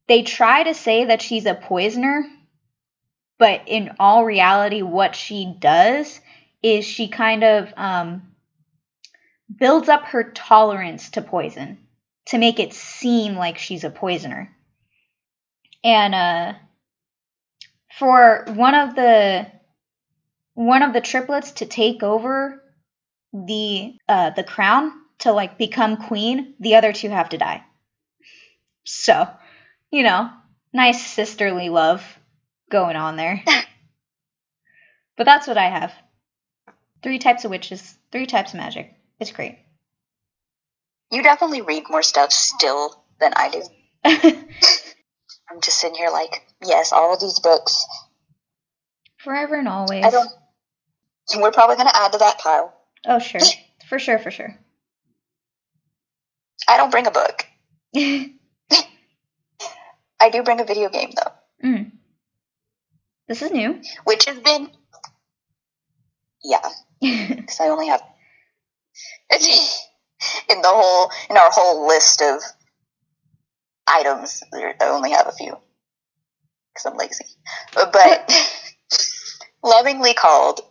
they 0.08 0.22
try 0.22 0.64
to 0.64 0.74
say 0.74 1.06
that 1.06 1.22
she's 1.22 1.46
a 1.46 1.56
poisoner, 1.56 2.26
but 3.40 3.64
in 3.66 3.96
all 4.00 4.24
reality, 4.24 4.84
what 4.84 5.16
she 5.16 5.54
does 5.60 6.22
is 6.62 6.86
she 6.86 7.08
kind 7.08 7.44
of 7.44 7.74
um, 7.76 8.34
builds 9.54 9.90
up 9.90 10.06
her 10.06 10.32
tolerance 10.32 11.10
to 11.12 11.22
poison 11.22 11.80
to 12.28 12.38
make 12.38 12.60
it 12.60 12.74
seem 12.74 13.36
like 13.36 13.58
she's 13.58 13.84
a 13.84 13.90
poisoner. 13.90 14.56
And 15.84 16.14
uh, 16.16 16.54
for 17.98 18.46
one 18.50 18.76
of 18.76 18.96
the 18.96 19.48
one 20.54 20.82
of 20.82 20.94
the 20.94 21.02
triplets 21.02 21.52
to 21.52 21.66
take 21.66 22.04
over 22.04 22.64
the 23.32 23.96
uh, 24.10 24.32
the 24.32 24.44
crown 24.44 24.92
to 25.20 25.32
like 25.32 25.58
become 25.58 25.98
queen, 25.98 26.56
the 26.60 26.76
other 26.76 26.94
two 26.94 27.10
have 27.10 27.30
to 27.30 27.38
die. 27.38 27.64
So, 28.84 29.28
you 29.92 30.04
know, 30.04 30.30
nice 30.74 31.06
sisterly 31.06 31.70
love 31.70 32.04
going 32.70 32.96
on 32.96 33.18
there. 33.18 33.44
but 35.18 35.26
that's 35.26 35.48
what 35.48 35.58
I 35.58 35.70
have. 35.70 35.94
Three 37.04 37.20
types 37.20 37.46
of 37.46 37.52
witches, 37.52 37.98
three 38.12 38.26
types 38.26 38.54
of 38.54 38.58
magic. 38.58 38.94
It's 39.20 39.32
great. 39.32 39.60
You 41.12 41.24
definitely 41.24 41.62
read 41.62 41.84
more 41.90 42.04
stuff 42.04 42.32
still 42.32 43.04
than 43.20 43.34
I 43.36 43.50
do. 43.50 43.64
I'm 45.50 45.62
just 45.62 45.80
sitting 45.80 45.98
here 45.98 46.10
like, 46.10 46.46
yes, 46.64 46.92
all 46.92 47.14
of 47.14 47.20
these 47.20 47.40
books. 47.40 47.86
Forever 49.18 49.56
and 49.56 49.68
always. 49.68 50.04
I 50.04 50.10
don't. 50.10 50.30
We're 51.38 51.52
probably 51.52 51.76
going 51.76 51.88
to 51.88 51.98
add 51.98 52.14
to 52.14 52.18
that 52.20 52.40
pile. 52.40 52.74
Oh, 53.06 53.20
sure. 53.20 53.42
For 53.88 54.00
sure, 54.00 54.20
for 54.20 54.32
sure. 54.32 54.54
I 56.68 56.76
don't 56.76 56.92
bring 56.92 57.08
a 57.08 57.12
book. 57.12 57.46
I 60.20 60.30
do 60.30 60.44
bring 60.44 60.60
a 60.60 60.66
video 60.66 60.90
game 60.90 61.12
though, 61.16 61.32
mm. 61.70 61.92
This 63.30 63.42
is 63.42 63.52
new. 63.52 63.80
which 64.04 64.26
has 64.26 64.38
been, 64.40 64.70
yeah, 66.44 66.68
because 67.00 67.62
I 67.62 67.70
only 67.70 67.88
have 67.88 68.04
in 70.50 70.62
the 70.62 70.68
whole 70.70 71.12
in 71.30 71.38
our 71.38 71.50
whole 71.52 71.88
list 71.88 72.22
of 72.22 72.42
items. 73.88 74.44
I 74.54 74.74
only 74.82 75.12
have 75.12 75.28
a 75.28 75.32
few 75.32 75.58
because 76.74 76.86
I'm 76.86 76.98
lazy, 76.98 77.26
but, 77.74 77.92
but 77.92 78.32
lovingly 79.64 80.14
called 80.14 80.62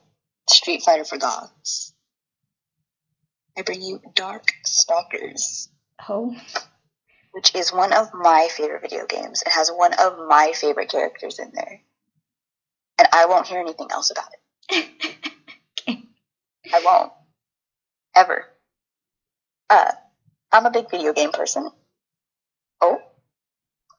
Street 0.49 0.83
Fighter 0.83 1.05
for 1.05 1.19
Gods. 1.19 1.95
I 3.59 3.62
bring 3.62 3.83
you 3.83 4.01
Dark 4.14 4.53
Stalkers. 4.64 5.69
oh. 6.09 6.37
which 7.33 7.55
is 7.55 7.73
one 7.73 7.92
of 7.92 8.12
my 8.12 8.49
favorite 8.51 8.83
video 8.83 9.07
games. 9.07 9.42
It 9.42 9.53
has 9.53 9.71
one 9.71 9.95
of 9.95 10.19
my 10.29 10.53
favorite 10.55 10.90
characters 10.90 11.38
in 11.38 11.53
there. 11.55 11.81
And 12.99 13.09
I 13.12 13.27
won't 13.27 13.47
hear 13.47 13.61
anything 13.61 13.88
else 13.90 14.11
about 14.11 14.29
it. 14.71 14.88
I 16.73 16.83
won't. 16.85 17.12
Ever. 18.14 18.47
Uh, 19.69 19.93
I'm 20.53 20.67
a 20.67 20.71
big 20.71 20.91
video 20.91 21.13
game 21.13 21.33
person. 21.33 21.69
Oh, 22.81 22.99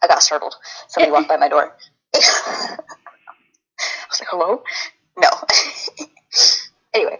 I 0.01 0.07
got 0.07 0.23
startled. 0.23 0.55
Somebody 0.87 1.11
walked 1.11 1.27
by 1.27 1.37
my 1.37 1.49
door. 1.49 1.75
I 2.15 2.77
was 4.09 4.19
like, 4.19 4.29
hello? 4.29 4.63
No. 5.17 5.29
anyway, 6.93 7.19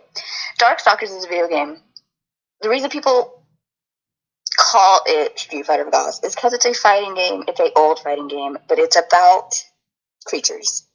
Darkstalkers 0.59 1.15
is 1.15 1.25
a 1.25 1.27
video 1.27 1.47
game. 1.47 1.77
The 2.61 2.69
reason 2.69 2.89
people 2.89 3.43
call 4.57 5.01
it 5.05 5.37
Street 5.37 5.65
Fighter 5.65 5.85
Gods 5.89 6.21
is 6.23 6.35
because 6.35 6.53
it's 6.53 6.65
a 6.65 6.73
fighting 6.73 7.15
game. 7.15 7.43
It's 7.47 7.59
a 7.59 7.71
old 7.75 7.99
fighting 7.99 8.27
game, 8.27 8.57
but 8.67 8.79
it's 8.79 8.97
about 8.97 9.53
creatures. 10.25 10.87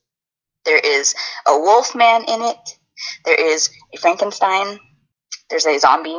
There 0.65 0.79
is 0.79 1.15
a 1.47 1.59
wolf 1.59 1.95
man 1.95 2.25
in 2.25 2.43
it. 2.43 2.79
There 3.25 3.53
is 3.53 3.71
a 3.95 3.99
Frankenstein. 3.99 4.79
There's 5.51 5.67
a 5.67 5.79
zombie. 5.79 6.19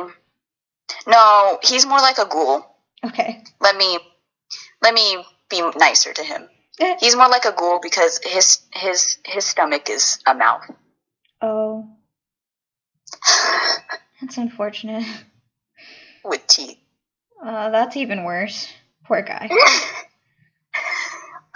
No, 1.06 1.58
he's 1.62 1.86
more 1.86 1.98
like 1.98 2.18
a 2.18 2.26
ghoul. 2.26 2.64
Okay. 3.04 3.42
Let 3.60 3.76
me 3.76 3.98
let 4.82 4.94
me 4.94 5.24
be 5.50 5.62
nicer 5.76 6.12
to 6.12 6.22
him. 6.22 6.48
He's 7.00 7.14
more 7.16 7.28
like 7.28 7.44
a 7.44 7.52
ghoul 7.52 7.78
because 7.82 8.18
his 8.24 8.60
his 8.72 9.18
his 9.24 9.44
stomach 9.44 9.88
is 9.90 10.18
a 10.26 10.34
mouth. 10.34 10.64
oh. 11.42 11.88
That's 14.20 14.36
unfortunate. 14.38 15.04
with 16.24 16.46
teeth. 16.46 16.78
Uh, 17.44 17.68
that's 17.70 17.96
even 17.98 18.24
worse. 18.24 18.68
Poor 19.06 19.22
guy. 19.22 19.50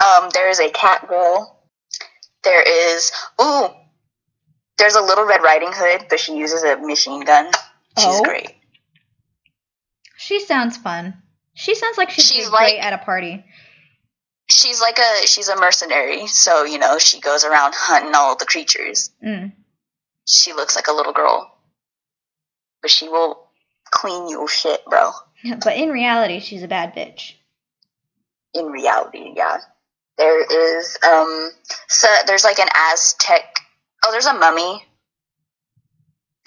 Um, 0.01 0.29
there 0.33 0.49
is 0.49 0.61
a 0.61 0.69
cat 0.69 1.09
girl. 1.09 1.59
There 2.45 2.63
is 2.95 3.11
ooh. 3.41 3.67
There's 4.77 4.95
a 4.95 5.01
little 5.01 5.25
Red 5.25 5.41
Riding 5.43 5.71
Hood, 5.73 6.05
but 6.09 6.21
she 6.21 6.37
uses 6.37 6.63
a 6.63 6.77
machine 6.77 7.25
gun. 7.25 7.47
She's 7.97 8.05
Oh. 8.07 8.23
great. 8.23 8.55
She 10.21 10.41
sounds 10.41 10.75
fun. 10.75 11.21
She 11.53 11.75
sounds 11.75 11.97
like 11.97 12.09
she'd 12.09 12.23
She's 12.23 12.45
be 12.45 12.51
great 12.51 12.77
like- 12.77 12.83
at 12.83 12.93
a 12.93 12.97
party. 12.97 13.45
She's 14.51 14.81
like 14.81 14.97
a 14.99 15.27
she's 15.27 15.47
a 15.47 15.55
mercenary, 15.55 16.25
so 16.27 16.63
you 16.65 16.77
know 16.79 16.97
she 16.97 17.21
goes 17.21 17.45
around 17.45 17.73
hunting 17.75 18.13
all 18.15 18.35
the 18.35 18.45
creatures. 18.47 19.11
Mm. 19.25 19.53
She 20.27 20.53
looks 20.53 20.75
like 20.75 20.87
a 20.87 20.91
little 20.91 21.13
girl, 21.13 21.55
but 22.81 22.89
she 22.91 23.07
will 23.07 23.47
clean 23.91 24.27
your 24.29 24.47
shit, 24.47 24.83
bro. 24.85 25.11
But 25.63 25.77
in 25.77 25.89
reality, 25.89 26.39
she's 26.41 26.63
a 26.63 26.67
bad 26.67 26.93
bitch. 26.95 27.33
in 28.53 28.65
reality, 28.65 29.33
yeah. 29.37 29.57
There 30.17 30.41
is 30.79 30.97
um 31.07 31.51
so 31.87 32.07
there's 32.27 32.43
like 32.43 32.59
an 32.59 32.67
Aztec 32.91 33.43
oh 34.05 34.11
there's 34.11 34.25
a 34.25 34.33
mummy. 34.33 34.83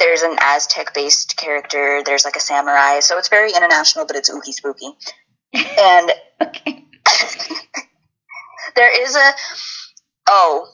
There's 0.03 0.23
an 0.23 0.37
Aztec 0.41 0.95
based 0.95 1.37
character, 1.37 2.03
there's 2.05 2.25
like 2.25 2.35
a 2.35 2.41
samurai, 2.41 2.99
so 2.99 3.19
it's 3.19 3.29
very 3.29 3.53
international 3.53 4.05
but 4.05 4.17
it's 4.17 4.29
ooky 4.31 4.53
spooky. 4.53 4.89
And 5.55 6.11
Okay. 6.41 6.85
there 8.75 9.03
is 9.05 9.15
a 9.15 9.33
oh 10.29 10.67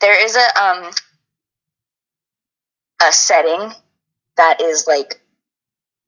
there 0.00 0.24
is 0.24 0.34
a 0.34 0.62
um 0.64 0.90
a 3.06 3.12
setting 3.12 3.70
that 4.38 4.62
is 4.62 4.86
like 4.86 5.20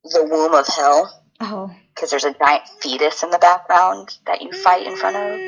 the 0.03 0.23
womb 0.23 0.55
of 0.55 0.65
hell. 0.67 1.17
Oh. 1.43 1.71
because 1.93 2.09
there's 2.11 2.23
a 2.23 2.33
giant 2.33 2.67
fetus 2.81 3.21
in 3.23 3.29
the 3.29 3.37
background 3.39 4.17
that 4.25 4.41
you 4.41 4.51
fight 4.51 4.85
in 4.87 4.95
front 4.95 5.15
of. 5.15 5.39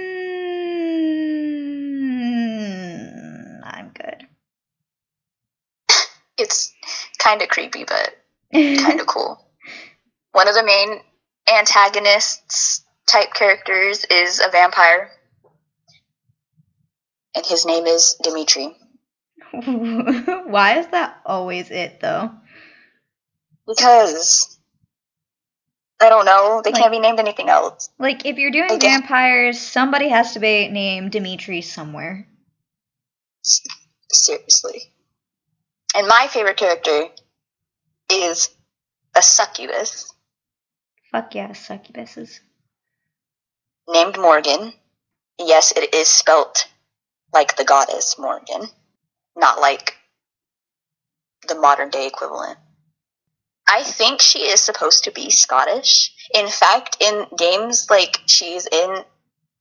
Mm, 2.74 3.62
I'm 3.64 3.90
good. 3.90 4.28
It's 6.54 6.72
kind 7.18 7.42
of 7.42 7.50
creepy, 7.50 7.84
but 7.84 8.16
kind 8.54 9.00
of 9.00 9.08
cool. 9.08 9.44
One 10.34 10.48
of 10.48 10.54
the 10.54 10.64
main 10.64 11.00
antagonists 11.52 12.84
type 13.08 13.34
characters 13.34 14.06
is 14.06 14.40
a 14.40 14.50
vampire, 14.52 15.10
and 17.36 17.46
his 17.46 17.66
name 17.66 17.86
is 17.88 18.16
Demitri. 18.24 18.76
Why 19.52 20.78
is 20.80 20.88
that 20.88 21.22
always 21.26 21.70
it 21.72 22.00
though? 22.00 22.32
Because 23.68 24.60
I 26.00 26.10
don't 26.10 26.26
know, 26.26 26.62
they 26.64 26.72
Like- 26.72 26.82
can't 26.82 26.92
be 26.92 27.00
named 27.00 27.20
anything 27.20 27.50
else. 27.50 27.90
Like 27.98 28.26
if 28.26 28.38
you're 28.38 28.52
doing 28.52 28.80
vampires, 28.80 29.60
somebody 29.60 30.10
has 30.10 30.34
to 30.34 30.40
be 30.40 30.68
named 30.70 31.12
Dimitri 31.12 31.62
somewhere. 31.62 32.28
Seriously. 34.12 34.93
And 35.96 36.08
my 36.08 36.28
favorite 36.30 36.58
character 36.58 37.08
is 38.10 38.50
a 39.16 39.22
succubus 39.22 40.14
Fuck 41.12 41.36
yeah, 41.36 41.50
succubuses. 41.50 42.40
named 43.88 44.18
Morrigan. 44.18 44.74
Yes, 45.38 45.72
it 45.72 45.94
is 45.94 46.08
spelt 46.08 46.68
like 47.32 47.56
the 47.56 47.64
goddess 47.64 48.18
Morrigan, 48.18 48.68
not 49.36 49.60
like 49.62 49.96
the 51.48 51.54
modern 51.56 51.90
day 51.92 52.08
equivalent. 52.08 52.58
I 53.70 53.84
think 53.84 54.22
she 54.22 54.40
is 54.40 54.60
supposed 54.60 55.04
to 55.04 55.12
be 55.12 55.30
Scottish. 55.30 56.12
In 56.34 56.48
fact, 56.48 56.98
in 57.00 57.28
games 57.38 57.88
like 57.92 58.20
she's 58.26 58.66
in 58.66 59.06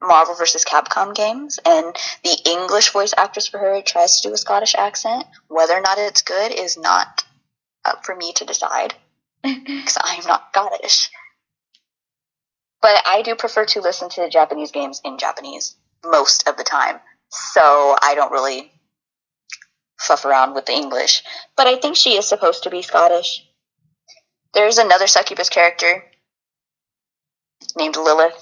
Marvel 0.03 0.35
vs. 0.35 0.65
Capcom 0.65 1.15
games, 1.15 1.59
and 1.65 1.97
the 2.25 2.37
English 2.45 2.91
voice 2.91 3.15
actress 3.17 3.47
for 3.47 3.59
her 3.59 3.81
tries 3.83 4.21
to 4.21 4.29
do 4.29 4.35
a 4.35 4.38
Scottish 4.38 4.75
accent. 4.75 5.25
Whether 5.49 5.75
or 5.75 5.81
not 5.81 5.99
it's 5.99 6.23
good 6.23 6.53
is 6.53 6.77
not 6.77 7.25
up 7.85 8.05
for 8.05 8.15
me 8.15 8.33
to 8.35 8.45
decide 8.45 8.95
because 9.43 9.99
I'm 10.01 10.25
not 10.27 10.49
Scottish. 10.51 11.11
But 12.81 13.03
I 13.07 13.23
do 13.23 13.37
prefer 13.37 13.65
to 13.67 13.81
listen 13.81 14.09
to 14.11 14.29
Japanese 14.29 14.73
games 14.73 15.01
in 15.05 15.19
Japanese 15.19 15.77
most 16.05 16.49
of 16.49 16.57
the 16.57 16.65
time, 16.65 16.99
so 17.31 17.97
I 18.03 18.15
don't 18.17 18.33
really 18.33 18.73
fuff 19.99 20.25
around 20.25 20.55
with 20.55 20.67
the 20.67 20.73
English. 20.73 21.23
But 21.57 21.69
I 21.69 21.77
think 21.77 21.97
she 21.97 22.17
is 22.17 22.29
supposed 22.29 22.65
to 22.65 22.71
be 22.71 22.83
Scottish. 22.83 23.47
There's 24.53 24.79
another 24.79 25.07
succubus 25.07 25.49
character 25.49 26.05
named 27.77 27.97
Lilith. 27.97 28.41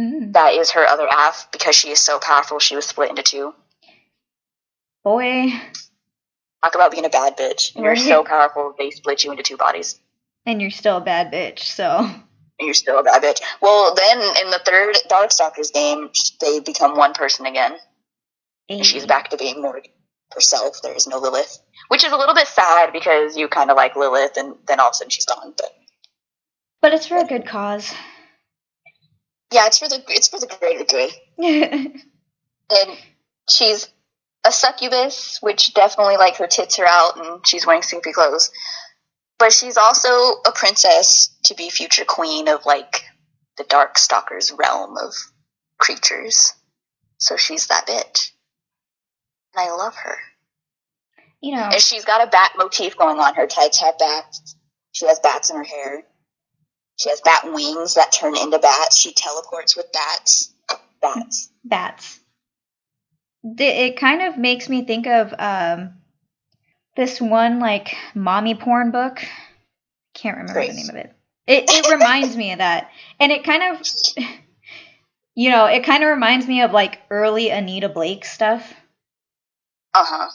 Mm. 0.00 0.32
That 0.32 0.54
is 0.54 0.70
her 0.70 0.86
other 0.86 1.06
half 1.08 1.48
because 1.52 1.76
she 1.76 1.90
is 1.90 2.00
so 2.00 2.18
powerful. 2.18 2.58
She 2.58 2.74
was 2.76 2.86
split 2.86 3.10
into 3.10 3.22
two. 3.22 3.54
Boy, 5.04 5.52
Talk 6.62 6.74
about 6.74 6.90
being 6.92 7.06
a 7.06 7.08
bad 7.10 7.36
bitch. 7.38 7.74
You're 7.74 7.92
Right. 7.94 7.98
so 7.98 8.22
powerful, 8.22 8.74
they 8.78 8.90
split 8.90 9.24
you 9.24 9.30
into 9.30 9.42
two 9.42 9.56
bodies. 9.56 9.98
and 10.46 10.60
you're 10.60 10.70
still 10.70 10.96
a 10.98 11.00
bad 11.00 11.30
bitch, 11.32 11.60
so 11.60 11.98
And 11.98 12.66
you're 12.66 12.74
still 12.74 12.98
a 12.98 13.02
bad 13.02 13.22
bitch. 13.22 13.40
Well, 13.62 13.94
then 13.94 14.18
in 14.44 14.50
the 14.50 14.60
third 14.64 14.94
Darkstalkers 15.08 15.72
game, 15.72 16.10
they 16.40 16.60
become 16.60 16.96
one 16.96 17.14
person 17.14 17.46
again. 17.46 17.76
And 18.68 18.84
she's 18.86 19.06
back 19.06 19.30
to 19.30 19.36
being 19.38 19.60
more 19.62 19.80
herself. 20.32 20.80
There 20.82 20.94
is 20.94 21.06
no 21.06 21.18
Lilith. 21.18 21.58
Which 21.88 22.04
is 22.04 22.12
a 22.12 22.16
little 22.16 22.34
bit 22.34 22.46
sad 22.46 22.92
because 22.92 23.36
you 23.36 23.48
kind 23.48 23.70
of 23.70 23.76
like 23.76 23.96
Lilith 23.96 24.36
and 24.36 24.54
then 24.66 24.78
all 24.80 24.88
of 24.88 24.92
a 24.92 24.94
sudden 24.94 25.10
she's 25.10 25.24
gone. 25.26 25.54
But 25.56 25.72
But 26.82 26.92
it's 26.94 27.06
for 27.06 27.16
a 27.18 27.24
good 27.24 27.46
cause. 27.46 27.92
Yeah, 29.52 29.66
it's 29.66 29.78
for 29.78 29.88
the 29.88 30.02
it's 30.08 30.28
for 30.28 30.38
the 30.38 30.46
greater 30.46 30.84
good. 30.84 31.10
and 32.70 32.98
she's 33.48 33.88
a 34.44 34.52
succubus, 34.52 35.38
which 35.40 35.74
definitely 35.74 36.16
like 36.16 36.36
her 36.36 36.46
tits 36.46 36.78
are 36.78 36.86
out 36.88 37.16
and 37.18 37.46
she's 37.46 37.66
wearing 37.66 37.82
soupy 37.82 38.12
clothes. 38.12 38.50
But 39.38 39.52
she's 39.52 39.76
also 39.76 40.08
a 40.46 40.52
princess 40.54 41.34
to 41.44 41.54
be 41.54 41.70
future 41.70 42.04
queen 42.04 42.48
of 42.48 42.64
like 42.66 43.04
the 43.56 43.64
Darkstalkers 43.64 44.52
realm 44.56 44.96
of 44.96 45.12
creatures. 45.78 46.52
So 47.18 47.36
she's 47.36 47.66
that 47.66 47.86
bitch. 47.86 48.30
And 49.54 49.68
I 49.68 49.74
love 49.74 49.94
her. 49.96 50.16
you 51.42 51.56
know, 51.56 51.62
And 51.72 51.80
she's 51.80 52.04
got 52.04 52.26
a 52.26 52.30
bat 52.30 52.52
motif 52.56 52.96
going 52.96 53.18
on. 53.18 53.34
Her 53.34 53.46
tights 53.46 53.80
have 53.80 53.98
bats. 53.98 54.54
She 54.92 55.06
has 55.06 55.18
bats 55.20 55.50
in 55.50 55.56
her 55.56 55.64
hair. 55.64 56.02
She 57.00 57.08
has 57.08 57.22
bat 57.22 57.44
wings 57.50 57.94
that 57.94 58.12
turn 58.12 58.36
into 58.36 58.58
bats. 58.58 58.98
She 58.98 59.14
teleports 59.14 59.74
with 59.74 59.90
bats. 59.90 60.52
Bats. 61.00 61.48
bats. 61.64 62.20
It 63.42 63.96
kind 63.96 64.20
of 64.20 64.36
makes 64.36 64.68
me 64.68 64.84
think 64.84 65.06
of 65.06 65.32
um, 65.38 65.94
this 66.96 67.18
one 67.18 67.58
like 67.58 67.96
mommy 68.14 68.54
porn 68.54 68.90
book. 68.90 69.24
Can't 70.12 70.36
remember 70.36 70.60
the 70.60 70.74
name 70.74 70.90
of 70.90 70.96
it. 70.96 71.14
It 71.46 71.64
it 71.70 71.90
reminds 71.90 72.36
me 72.36 72.52
of 72.52 72.58
that, 72.58 72.90
and 73.18 73.32
it 73.32 73.44
kind 73.44 73.62
of, 73.62 73.86
you 75.34 75.48
know, 75.48 75.64
it 75.64 75.84
kind 75.84 76.04
of 76.04 76.10
reminds 76.10 76.46
me 76.46 76.60
of 76.60 76.72
like 76.72 77.00
early 77.08 77.48
Anita 77.48 77.88
Blake 77.88 78.26
stuff. 78.26 78.74
Uh 79.94 80.04
huh. 80.04 80.30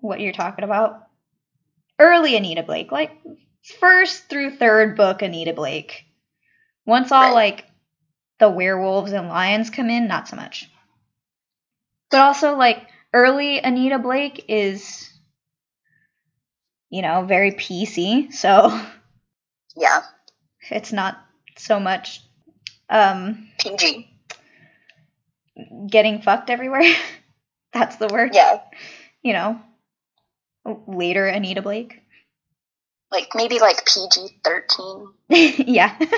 What 0.00 0.18
you're 0.18 0.32
talking 0.32 0.64
about? 0.64 1.06
Early 2.00 2.36
Anita 2.36 2.64
Blake, 2.64 2.90
like 2.90 3.12
first 3.80 4.28
through 4.28 4.56
third 4.56 4.96
book 4.96 5.22
Anita 5.22 5.52
Blake. 5.52 6.04
Once 6.84 7.12
all 7.12 7.22
Right. 7.22 7.34
like 7.34 7.64
the 8.38 8.50
werewolves 8.50 9.12
and 9.12 9.28
lions 9.28 9.70
come 9.70 9.88
in, 9.90 10.08
not 10.08 10.28
so 10.28 10.36
much. 10.36 10.68
But 12.10 12.20
also 12.20 12.56
like 12.56 12.86
early 13.12 13.58
Anita 13.58 13.98
Blake 13.98 14.44
is 14.48 15.08
you 16.90 17.00
know, 17.00 17.24
very 17.24 17.52
PC, 17.52 18.30
so 18.34 18.78
Yeah. 19.74 20.02
it's 20.70 20.92
not 20.92 21.18
so 21.56 21.80
much 21.80 22.20
um 22.90 23.48
PG. 23.58 24.08
getting 25.88 26.20
fucked 26.20 26.50
everywhere. 26.50 26.82
That's 27.72 27.96
the 27.96 28.08
word. 28.08 28.34
Yeah. 28.34 28.60
You 29.22 29.32
know. 29.32 29.60
Later 30.86 31.26
Anita 31.26 31.62
Blake. 31.62 32.01
Like 33.12 33.28
maybe 33.34 33.58
like 33.60 33.86
PG 33.86 34.38
13. 34.42 35.08
yeah. 35.68 35.96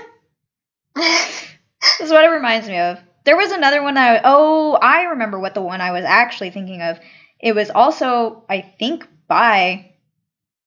This 1.98 2.09
is 2.09 2.11
what 2.11 2.24
it 2.24 2.28
reminds 2.28 2.66
me 2.66 2.78
of. 2.78 2.98
There 3.24 3.37
was 3.37 3.52
another 3.52 3.83
one 3.83 3.94
that 3.94 4.16
I, 4.16 4.20
oh, 4.24 4.72
I 4.72 5.02
remember 5.04 5.38
what 5.38 5.54
the 5.54 5.61
one 5.61 5.80
I 5.83 5.92
was 5.92 6.04
actually 6.04 6.50
thinking 6.50 6.80
of. 6.80 6.98
It 7.38 7.54
was 7.54 7.70
also, 7.70 8.42
I 8.48 8.62
think, 8.62 9.07
by 9.28 9.92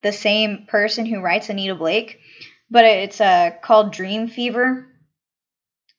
the 0.03 0.11
same 0.11 0.65
person 0.67 1.05
who 1.07 1.21
writes 1.21 1.49
Anita 1.49 1.73
Blake, 1.73 2.19
but 2.69 2.85
it's 2.85 3.19
uh, 3.19 3.51
called 3.63 3.93
Dream 3.93 4.27
Fever, 4.27 4.87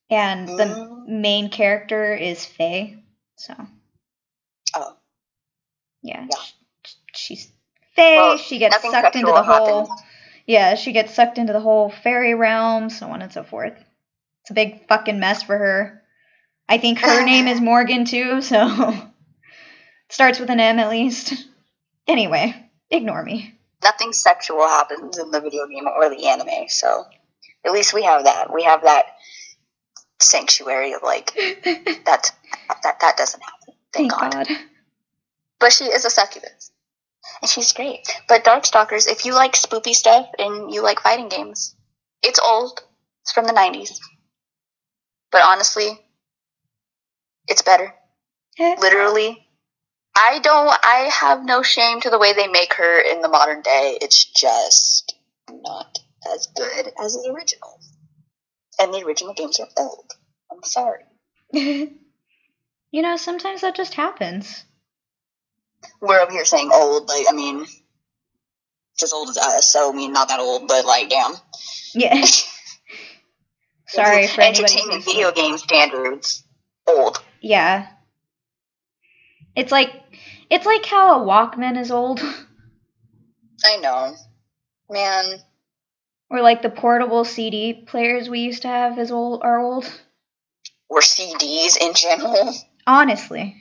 and 0.08 0.48
the 0.48 0.64
Mm. 0.64 1.06
main 1.08 1.50
character 1.50 2.14
is 2.14 2.44
Faye. 2.44 3.02
So, 3.36 3.54
Oh. 4.76 4.94
yeah, 6.02 6.26
Yeah. 6.30 6.36
she's 7.14 7.50
Faye. 7.96 8.16
Well, 8.16 8.36
she 8.36 8.58
gets 8.58 8.80
sucked 8.80 9.16
into 9.16 9.32
the 9.32 9.42
whole. 9.42 9.86
happens. 9.86 10.02
Yeah, 10.48 10.76
she 10.76 10.92
gets 10.92 11.12
sucked 11.12 11.36
into 11.36 11.52
the 11.52 11.60
whole 11.60 11.90
fairy 11.90 12.34
realm, 12.34 12.88
so 12.88 13.06
on 13.08 13.20
and 13.20 13.30
so 13.30 13.44
forth. 13.44 13.74
It's 14.40 14.50
a 14.50 14.54
big 14.54 14.88
fucking 14.88 15.20
mess 15.20 15.42
for 15.42 15.58
her. 15.58 16.02
I 16.66 16.78
think 16.78 17.00
her 17.00 17.22
name 17.22 17.46
is 17.46 17.60
Morgan 17.60 18.06
too, 18.06 18.40
so 18.40 18.94
starts 20.08 20.40
with 20.40 20.48
an 20.48 20.58
M 20.58 20.78
at 20.78 20.88
least. 20.88 21.34
Anyway, 22.06 22.54
ignore 22.90 23.22
me. 23.22 23.58
Nothing 23.84 24.14
sexual 24.14 24.66
happens 24.66 25.18
in 25.18 25.30
the 25.30 25.42
video 25.42 25.66
game 25.66 25.86
or 25.86 26.08
the 26.08 26.26
anime, 26.28 26.68
so 26.68 27.04
at 27.62 27.72
least 27.72 27.92
we 27.92 28.04
have 28.04 28.24
that. 28.24 28.50
We 28.50 28.64
have 28.64 28.84
that 28.84 29.04
sanctuary 30.18 30.94
of 30.94 31.02
like 31.02 31.34
that 31.34 32.32
that 32.82 33.00
that 33.00 33.16
doesn't 33.18 33.42
happen. 33.42 33.74
Thank, 33.92 34.12
Thank 34.12 34.32
God. 34.32 34.48
God. 34.48 34.58
But 35.60 35.74
she 35.74 35.84
is 35.84 36.06
a 36.06 36.10
succubus. 36.10 36.67
And 37.42 37.48
she's 37.48 37.72
great. 37.72 38.06
But 38.28 38.44
Darkstalkers, 38.44 39.10
if 39.10 39.24
you 39.24 39.34
like 39.34 39.52
spoopy 39.52 39.94
stuff 39.94 40.26
and 40.38 40.72
you 40.72 40.82
like 40.82 41.00
fighting 41.00 41.28
games, 41.28 41.74
it's 42.22 42.40
old. 42.40 42.80
It's 43.22 43.32
from 43.32 43.46
the 43.46 43.52
90s. 43.52 43.98
But 45.30 45.42
honestly, 45.46 46.00
it's 47.46 47.62
better. 47.62 47.94
Literally. 48.58 49.44
I 50.16 50.40
don't, 50.40 50.76
I 50.82 51.10
have 51.12 51.44
no 51.44 51.62
shame 51.62 52.00
to 52.00 52.10
the 52.10 52.18
way 52.18 52.32
they 52.32 52.48
make 52.48 52.74
her 52.74 53.00
in 53.00 53.20
the 53.22 53.28
modern 53.28 53.62
day. 53.62 53.98
It's 54.00 54.24
just 54.24 55.14
not 55.50 55.98
as 56.34 56.48
good 56.56 56.92
as 57.02 57.14
the 57.14 57.30
original, 57.32 57.78
And 58.80 58.92
the 58.92 59.04
original 59.04 59.34
games 59.34 59.60
are 59.60 59.68
old. 59.78 60.10
I'm 60.50 60.62
sorry. 60.64 61.04
you 61.52 61.92
know, 62.92 63.16
sometimes 63.16 63.60
that 63.60 63.76
just 63.76 63.94
happens. 63.94 64.64
We're 66.00 66.20
over 66.20 66.32
here 66.32 66.44
saying 66.44 66.70
old, 66.72 67.08
like, 67.08 67.26
I 67.28 67.32
mean, 67.32 67.66
just 68.98 69.14
old 69.14 69.28
as 69.28 69.38
us, 69.38 69.72
so 69.72 69.92
I 69.92 69.96
mean, 69.96 70.12
not 70.12 70.28
that 70.28 70.40
old, 70.40 70.68
but 70.68 70.84
like, 70.84 71.08
damn. 71.08 71.34
Yeah. 71.94 72.24
Sorry 73.88 74.26
for 74.26 74.42
entertainment 74.42 75.04
video 75.04 75.32
game 75.32 75.56
standards. 75.56 76.44
Old. 76.86 77.22
Yeah. 77.40 77.88
It's 79.56 79.72
like 79.72 79.90
it's 80.50 80.66
like 80.66 80.84
how 80.84 81.22
a 81.22 81.26
Walkman 81.26 81.78
is 81.80 81.90
old, 81.90 82.20
I 83.64 83.76
know. 83.78 84.14
Man, 84.90 85.38
or 86.30 86.40
like 86.42 86.62
the 86.62 86.70
portable 86.70 87.24
CD 87.24 87.74
players 87.74 88.28
we 88.28 88.40
used 88.40 88.62
to 88.62 88.68
have 88.68 88.98
is 88.98 89.10
old 89.10 89.42
are 89.42 89.58
old. 89.58 89.84
or 90.88 91.00
CDs 91.00 91.76
in 91.80 91.94
general. 91.94 92.54
Honestly. 92.86 93.56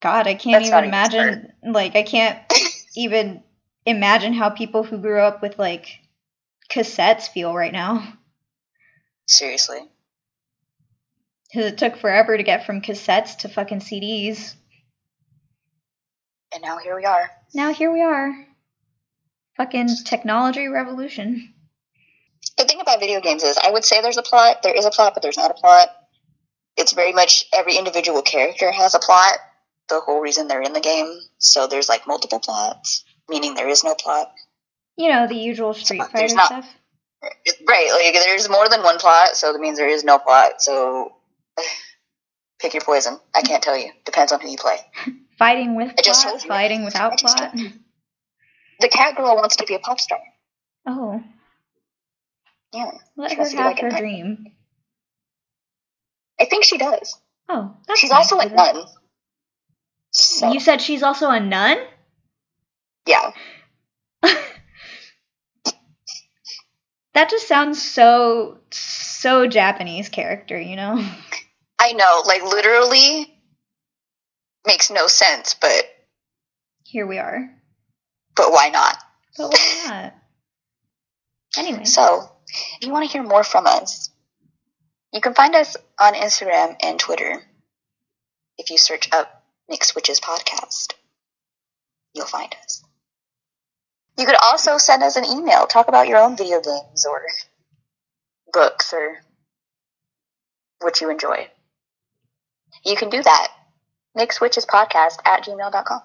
God, 0.00 0.26
I 0.26 0.34
can't 0.34 0.62
That's 0.62 0.68
even 0.68 0.78
even 0.78 0.88
imagine 0.88 1.52
like 1.64 1.96
I 1.96 2.02
can't 2.02 2.38
even 2.96 3.42
imagine 3.84 4.32
how 4.32 4.50
people 4.50 4.82
who 4.82 4.98
grew 4.98 5.20
up 5.20 5.42
with 5.42 5.58
like 5.58 6.00
cassettes 6.70 7.28
feel 7.28 7.54
right 7.54 7.72
now. 7.72 8.06
Seriously. 9.26 9.80
Cuz 11.52 11.64
it 11.64 11.78
took 11.78 11.96
forever 11.96 12.36
to 12.36 12.42
get 12.42 12.66
from 12.66 12.82
cassettes 12.82 13.38
to 13.38 13.48
fucking 13.48 13.80
CDs. 13.80 14.54
And 16.52 16.62
now 16.62 16.78
here 16.78 16.96
we 16.96 17.04
are. 17.04 17.30
Now 17.54 17.72
here 17.72 17.92
we 17.92 18.02
are. 18.02 18.46
Fucking 19.56 19.88
technology 20.04 20.68
revolution. 20.68 21.54
The 22.58 22.64
thing 22.64 22.80
about 22.80 23.00
video 23.00 23.20
games 23.20 23.42
is, 23.42 23.58
I 23.58 23.70
would 23.70 23.84
say 23.84 24.00
there's 24.00 24.18
a 24.18 24.22
plot. 24.22 24.62
There 24.62 24.74
is 24.74 24.84
a 24.84 24.90
plot, 24.90 25.14
but 25.14 25.22
there's 25.22 25.36
not 25.36 25.50
a 25.50 25.54
plot. 25.54 25.88
It's 26.76 26.92
very 26.92 27.12
much 27.12 27.46
every 27.52 27.76
individual 27.76 28.22
character 28.22 28.70
has 28.70 28.94
a 28.94 28.98
plot. 28.98 29.38
The 29.88 30.00
whole 30.00 30.20
reason 30.20 30.48
they're 30.48 30.62
in 30.62 30.72
the 30.72 30.80
game. 30.80 31.18
So 31.38 31.66
there's 31.66 31.88
like 31.88 32.06
multiple 32.06 32.40
plots, 32.40 33.04
meaning 33.28 33.54
there 33.54 33.68
is 33.68 33.84
no 33.84 33.94
plot. 33.94 34.32
You 34.96 35.10
know, 35.10 35.26
the 35.28 35.34
usual 35.36 35.74
Street 35.74 35.98
not- 35.98 36.10
Fighter 36.12 36.18
there's 36.18 36.34
not- 36.34 36.46
stuff. 36.46 36.74
Right, 37.66 37.88
like 37.92 38.22
there's 38.22 38.48
more 38.48 38.68
than 38.68 38.82
one 38.82 38.98
plot, 38.98 39.36
so 39.36 39.52
that 39.52 39.58
means 39.60 39.78
there 39.78 39.88
is 39.88 40.04
no 40.04 40.18
plot. 40.18 40.60
So 40.62 41.12
pick 42.60 42.74
your 42.74 42.82
poison. 42.82 43.18
I 43.34 43.42
can't 43.42 43.62
tell 43.62 43.76
you. 43.76 43.90
Depends 44.04 44.32
on 44.32 44.40
who 44.40 44.48
you 44.50 44.56
play. 44.58 44.76
Fighting 45.38 45.76
with 45.76 45.90
I 45.98 46.02
plot, 46.02 46.16
told 46.22 46.42
fighting 46.42 46.82
I 46.82 46.84
without 46.86 47.18
plot. 47.18 47.54
The 48.80 48.88
cat 48.88 49.16
girl 49.16 49.34
wants 49.36 49.56
to 49.56 49.64
be 49.66 49.74
a 49.74 49.78
pop 49.78 50.00
star. 50.00 50.18
Oh, 50.86 51.22
Yeah, 52.72 52.90
let 53.16 53.30
She 53.30 53.36
her 53.36 53.44
have 53.44 53.54
like 53.66 53.80
her 53.80 53.88
a- 53.88 53.98
dream. 53.98 54.46
I 56.40 56.44
think 56.44 56.64
she 56.64 56.78
does. 56.78 57.18
Oh, 57.48 57.74
that's 57.86 58.00
She's 58.00 58.10
nice 58.10 58.30
also 58.32 58.46
a 58.46 58.48
nun. 58.54 58.84
So 60.18 60.50
You 60.52 60.60
said 60.60 60.80
she's 60.80 61.02
also 61.02 61.28
a 61.30 61.38
nun? 61.40 61.76
yeah, 63.06 63.32
That 67.14 67.30
just 67.30 67.46
sounds 67.48 67.80
so 67.82 68.58
so 68.70 69.46
Japanese 69.46 70.08
character, 70.10 70.58
you 70.60 70.76
know? 70.76 71.02
I 71.78 71.92
know. 71.92 72.22
Like 72.26 72.42
literally 72.42 73.32
makes 74.66 74.90
no 74.90 75.06
sense, 75.06 75.54
but 75.54 75.84
Here 76.84 77.06
we 77.06 77.18
are. 77.18 77.48
but 78.34 78.52
why 78.52 78.68
not? 78.68 78.96
But 79.36 79.50
why 79.52 79.82
not? 79.86 80.14
Anyway, 81.58 81.84
So, 81.84 82.30
if 82.80 82.86
you 82.86 82.92
want 82.92 83.06
to 83.06 83.10
hear 83.10 83.22
more 83.22 83.42
from 83.42 83.66
us, 83.66 84.10
you 85.10 85.22
can 85.22 85.32
find 85.32 85.54
us 85.54 85.74
on 85.98 86.12
Instagram 86.12 86.76
and 86.82 86.98
Twitter. 86.98 87.42
If 88.58 88.68
you 88.68 88.76
search 88.76 89.08
up 89.10 89.35
Mixed 89.68 89.94
Witches 89.94 90.20
Podcast, 90.20 90.92
you'll 92.14 92.26
find 92.26 92.54
us. 92.62 92.84
You 94.18 94.24
could 94.24 94.36
also 94.42 94.78
send 94.78 95.02
us 95.02 95.16
an 95.16 95.24
email, 95.24 95.66
talk 95.66 95.88
about 95.88 96.08
your 96.08 96.18
own 96.18 96.36
video 96.36 96.60
games 96.60 97.04
or 97.04 97.22
books 98.52 98.92
or 98.92 99.18
what 100.80 101.00
you 101.00 101.10
enjoy. 101.10 101.48
You 102.84 102.96
can 102.96 103.10
do 103.10 103.22
that. 103.22 103.48
Mixedwitchespodcast 104.16 105.18
at 105.26 105.44
gmail.com. 105.44 106.00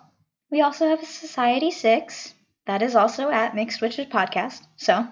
we 0.50 0.62
also 0.62 0.90
have 0.90 1.02
a 1.02 1.06
Society 1.06 1.72
6. 1.72 2.34
That 2.66 2.82
is 2.82 2.96
also 2.96 3.30
at 3.30 3.56
Mixed 3.56 3.82
Witches 3.82 4.08
Podcast. 4.08 4.62
So, 4.76 5.08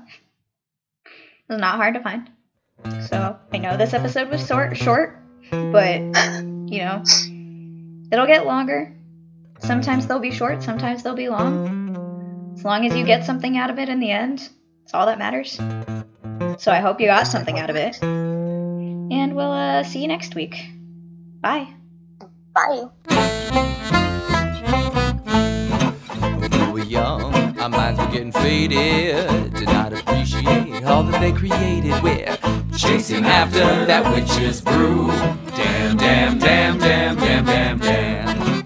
it's 1.06 1.60
not 1.62 1.78
hard 1.78 1.94
to 1.94 2.02
find. 2.02 2.30
So, 3.08 3.38
I 3.54 3.58
know 3.58 3.78
this 3.78 3.94
episode 3.94 4.30
was 4.30 4.46
short, 4.46 4.76
short, 4.78 5.18
but, 5.50 6.02
you 6.70 6.80
know, 6.80 7.04
it'll 8.12 8.28
get 8.28 8.46
longer. 8.46 8.96
Sometimes 9.60 10.08
they'll 10.08 10.20
be 10.20 10.32
short, 10.32 10.64
sometimes 10.64 11.04
they'll 11.04 11.16
be 11.16 11.30
long. 11.30 12.54
As 12.56 12.64
long 12.64 12.86
as 12.86 12.96
you 12.96 13.06
get 13.06 13.26
something 13.26 13.58
out 13.58 13.70
of 13.70 13.80
it 13.80 13.90
in 13.90 14.00
the 14.00 14.12
end, 14.12 14.50
it's 14.84 14.94
all 14.94 15.06
that 15.06 15.20
matters. 15.20 15.60
So, 16.58 16.72
I 16.72 16.80
hope 16.80 17.00
you 17.00 17.08
got 17.08 17.28
something 17.28 17.60
out 17.60 17.70
of 17.70 17.76
it. 17.76 18.02
And 18.02 19.36
we'll 19.36 19.52
uh, 19.52 19.84
see 19.84 20.02
you 20.02 20.08
next 20.08 20.36
week. 20.36 20.70
Bye. 21.42 21.68
Bye. 22.54 23.66
Our 27.74 27.80
minds 27.80 28.00
were 28.00 28.12
getting 28.12 28.32
faded. 28.32 29.54
Did 29.54 29.66
not 29.66 29.94
appreciate 29.94 30.84
all 30.84 31.04
that 31.04 31.20
they 31.20 31.32
created. 31.32 32.02
We're 32.04 32.38
chasing 32.76 33.26
after 33.26 33.86
that 33.86 34.14
witch's 34.14 34.62
brew. 34.62 35.08
Damn, 35.56 35.98
damn, 35.98 36.40
damn, 36.40 36.78
damn, 36.78 37.16
damn, 37.18 37.46
damn, 37.46 37.80
damn. 37.80 38.64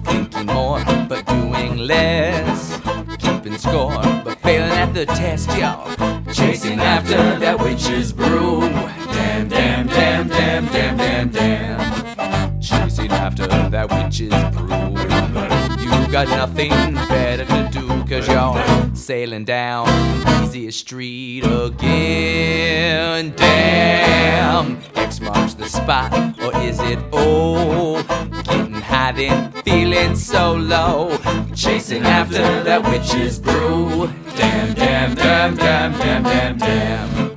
Thinking 0.00 0.46
more, 0.46 0.82
but 1.08 1.26
doing 1.26 1.78
less. 1.78 2.80
Keeping 3.18 3.58
score, 3.58 4.02
but 4.24 4.38
failing 4.40 4.70
at 4.70 4.92
the 4.94 5.06
test, 5.06 5.48
y'all. 5.56 5.94
Chasing 6.32 6.80
after 6.80 7.38
that 7.38 7.58
witch's 7.60 8.12
brew. 8.12 8.60
Damn, 8.60 9.48
damn, 9.48 9.86
damn, 9.86 10.28
damn, 10.28 10.66
damn, 10.66 10.96
damn, 10.96 11.28
damn. 11.30 12.60
Chasing 12.60 13.10
after 13.10 13.46
that 13.46 13.90
witch's 13.90 14.34
brew. 14.54 14.94
You 15.84 16.12
got 16.12 16.28
nothing 16.28 16.70
better 17.08 17.44
to 17.44 17.68
do 17.72 17.73
cause 18.20 18.28
you're 18.28 18.94
sailing 18.94 19.44
down 19.44 19.88
easiest 20.44 20.78
street 20.80 21.44
again. 21.44 23.32
Damn, 23.34 24.78
X 24.94 25.20
marks 25.20 25.54
the 25.54 25.66
spot, 25.66 26.12
or 26.40 26.56
is 26.60 26.78
it 26.80 26.98
O? 27.12 28.02
Getting 28.44 28.74
high 28.74 29.12
then 29.12 29.50
feeling 29.62 30.14
so 30.14 30.54
low. 30.54 31.16
Chasing 31.56 32.04
after 32.04 32.62
that 32.62 32.84
witch's 32.84 33.40
brew. 33.40 34.08
Damn, 34.36 34.74
damn, 34.74 35.14
damn, 35.14 35.56
damn, 35.56 35.92
damn, 35.92 36.22
damn, 36.22 36.58
damn. 36.58 37.33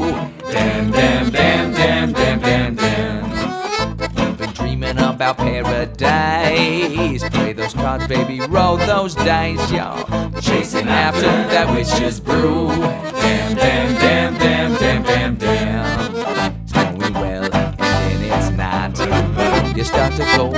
Damn, 0.00 0.90
damn, 0.90 1.30
damn, 1.30 1.72
damn, 1.72 2.12
damn, 2.12 2.40
damn, 2.40 2.74
damn. 2.74 4.36
Been 4.36 4.50
dreaming 4.50 4.98
about 4.98 5.36
paradise. 5.36 7.28
Play 7.30 7.52
those 7.52 7.74
cards, 7.74 8.06
baby, 8.06 8.40
roll 8.48 8.76
those 8.76 9.14
dice, 9.14 9.70
y'all. 9.70 10.04
Chasing 10.40 10.88
after 10.88 11.22
that 11.22 11.70
witch's 11.74 12.20
brew. 12.20 12.68
Damn, 12.68 13.54
damn, 13.54 13.94
damn, 13.94 14.34
damn, 14.34 14.74
damn, 14.74 15.02
damn, 15.02 15.36
damn. 15.36 16.54
It's 16.62 16.72
going 16.72 17.14
well, 17.14 17.44
and 17.44 17.78
then 17.78 18.22
it's 18.22 18.50
not. 18.56 19.76
You 19.76 19.84
start 19.84 20.12
to 20.14 20.24
go, 20.36 20.50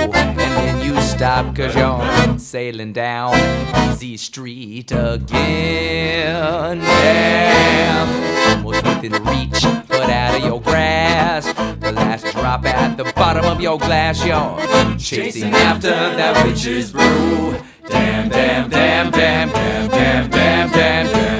and 0.55 0.83
you 0.83 0.99
stop, 1.01 1.55
cause 1.55 1.75
you're 1.75 2.39
sailing 2.39 2.93
down 2.93 3.35
easy 3.91 4.17
street 4.17 4.91
again. 4.91 6.79
Damn, 6.79 8.57
almost 8.57 8.83
within 8.83 9.13
reach, 9.23 9.63
but 9.87 10.09
out 10.09 10.35
of 10.35 10.43
your 10.43 10.61
grasp. 10.61 11.55
The 11.79 11.91
last 11.91 12.25
drop 12.33 12.65
at 12.65 12.97
the 12.97 13.05
bottom 13.15 13.45
of 13.45 13.61
your 13.61 13.77
glass, 13.77 14.25
you're 14.25 14.97
chasing 14.97 15.53
after 15.53 15.89
that 15.89 16.45
witch's 16.45 16.91
brew. 16.91 17.57
Damn, 17.87 18.29
damn, 18.29 18.69
damn, 18.69 19.11
damn, 19.11 19.49
damn, 19.49 19.89
damn, 19.89 20.29
damn, 20.29 20.71
damn, 20.71 21.07
damn. 21.07 21.34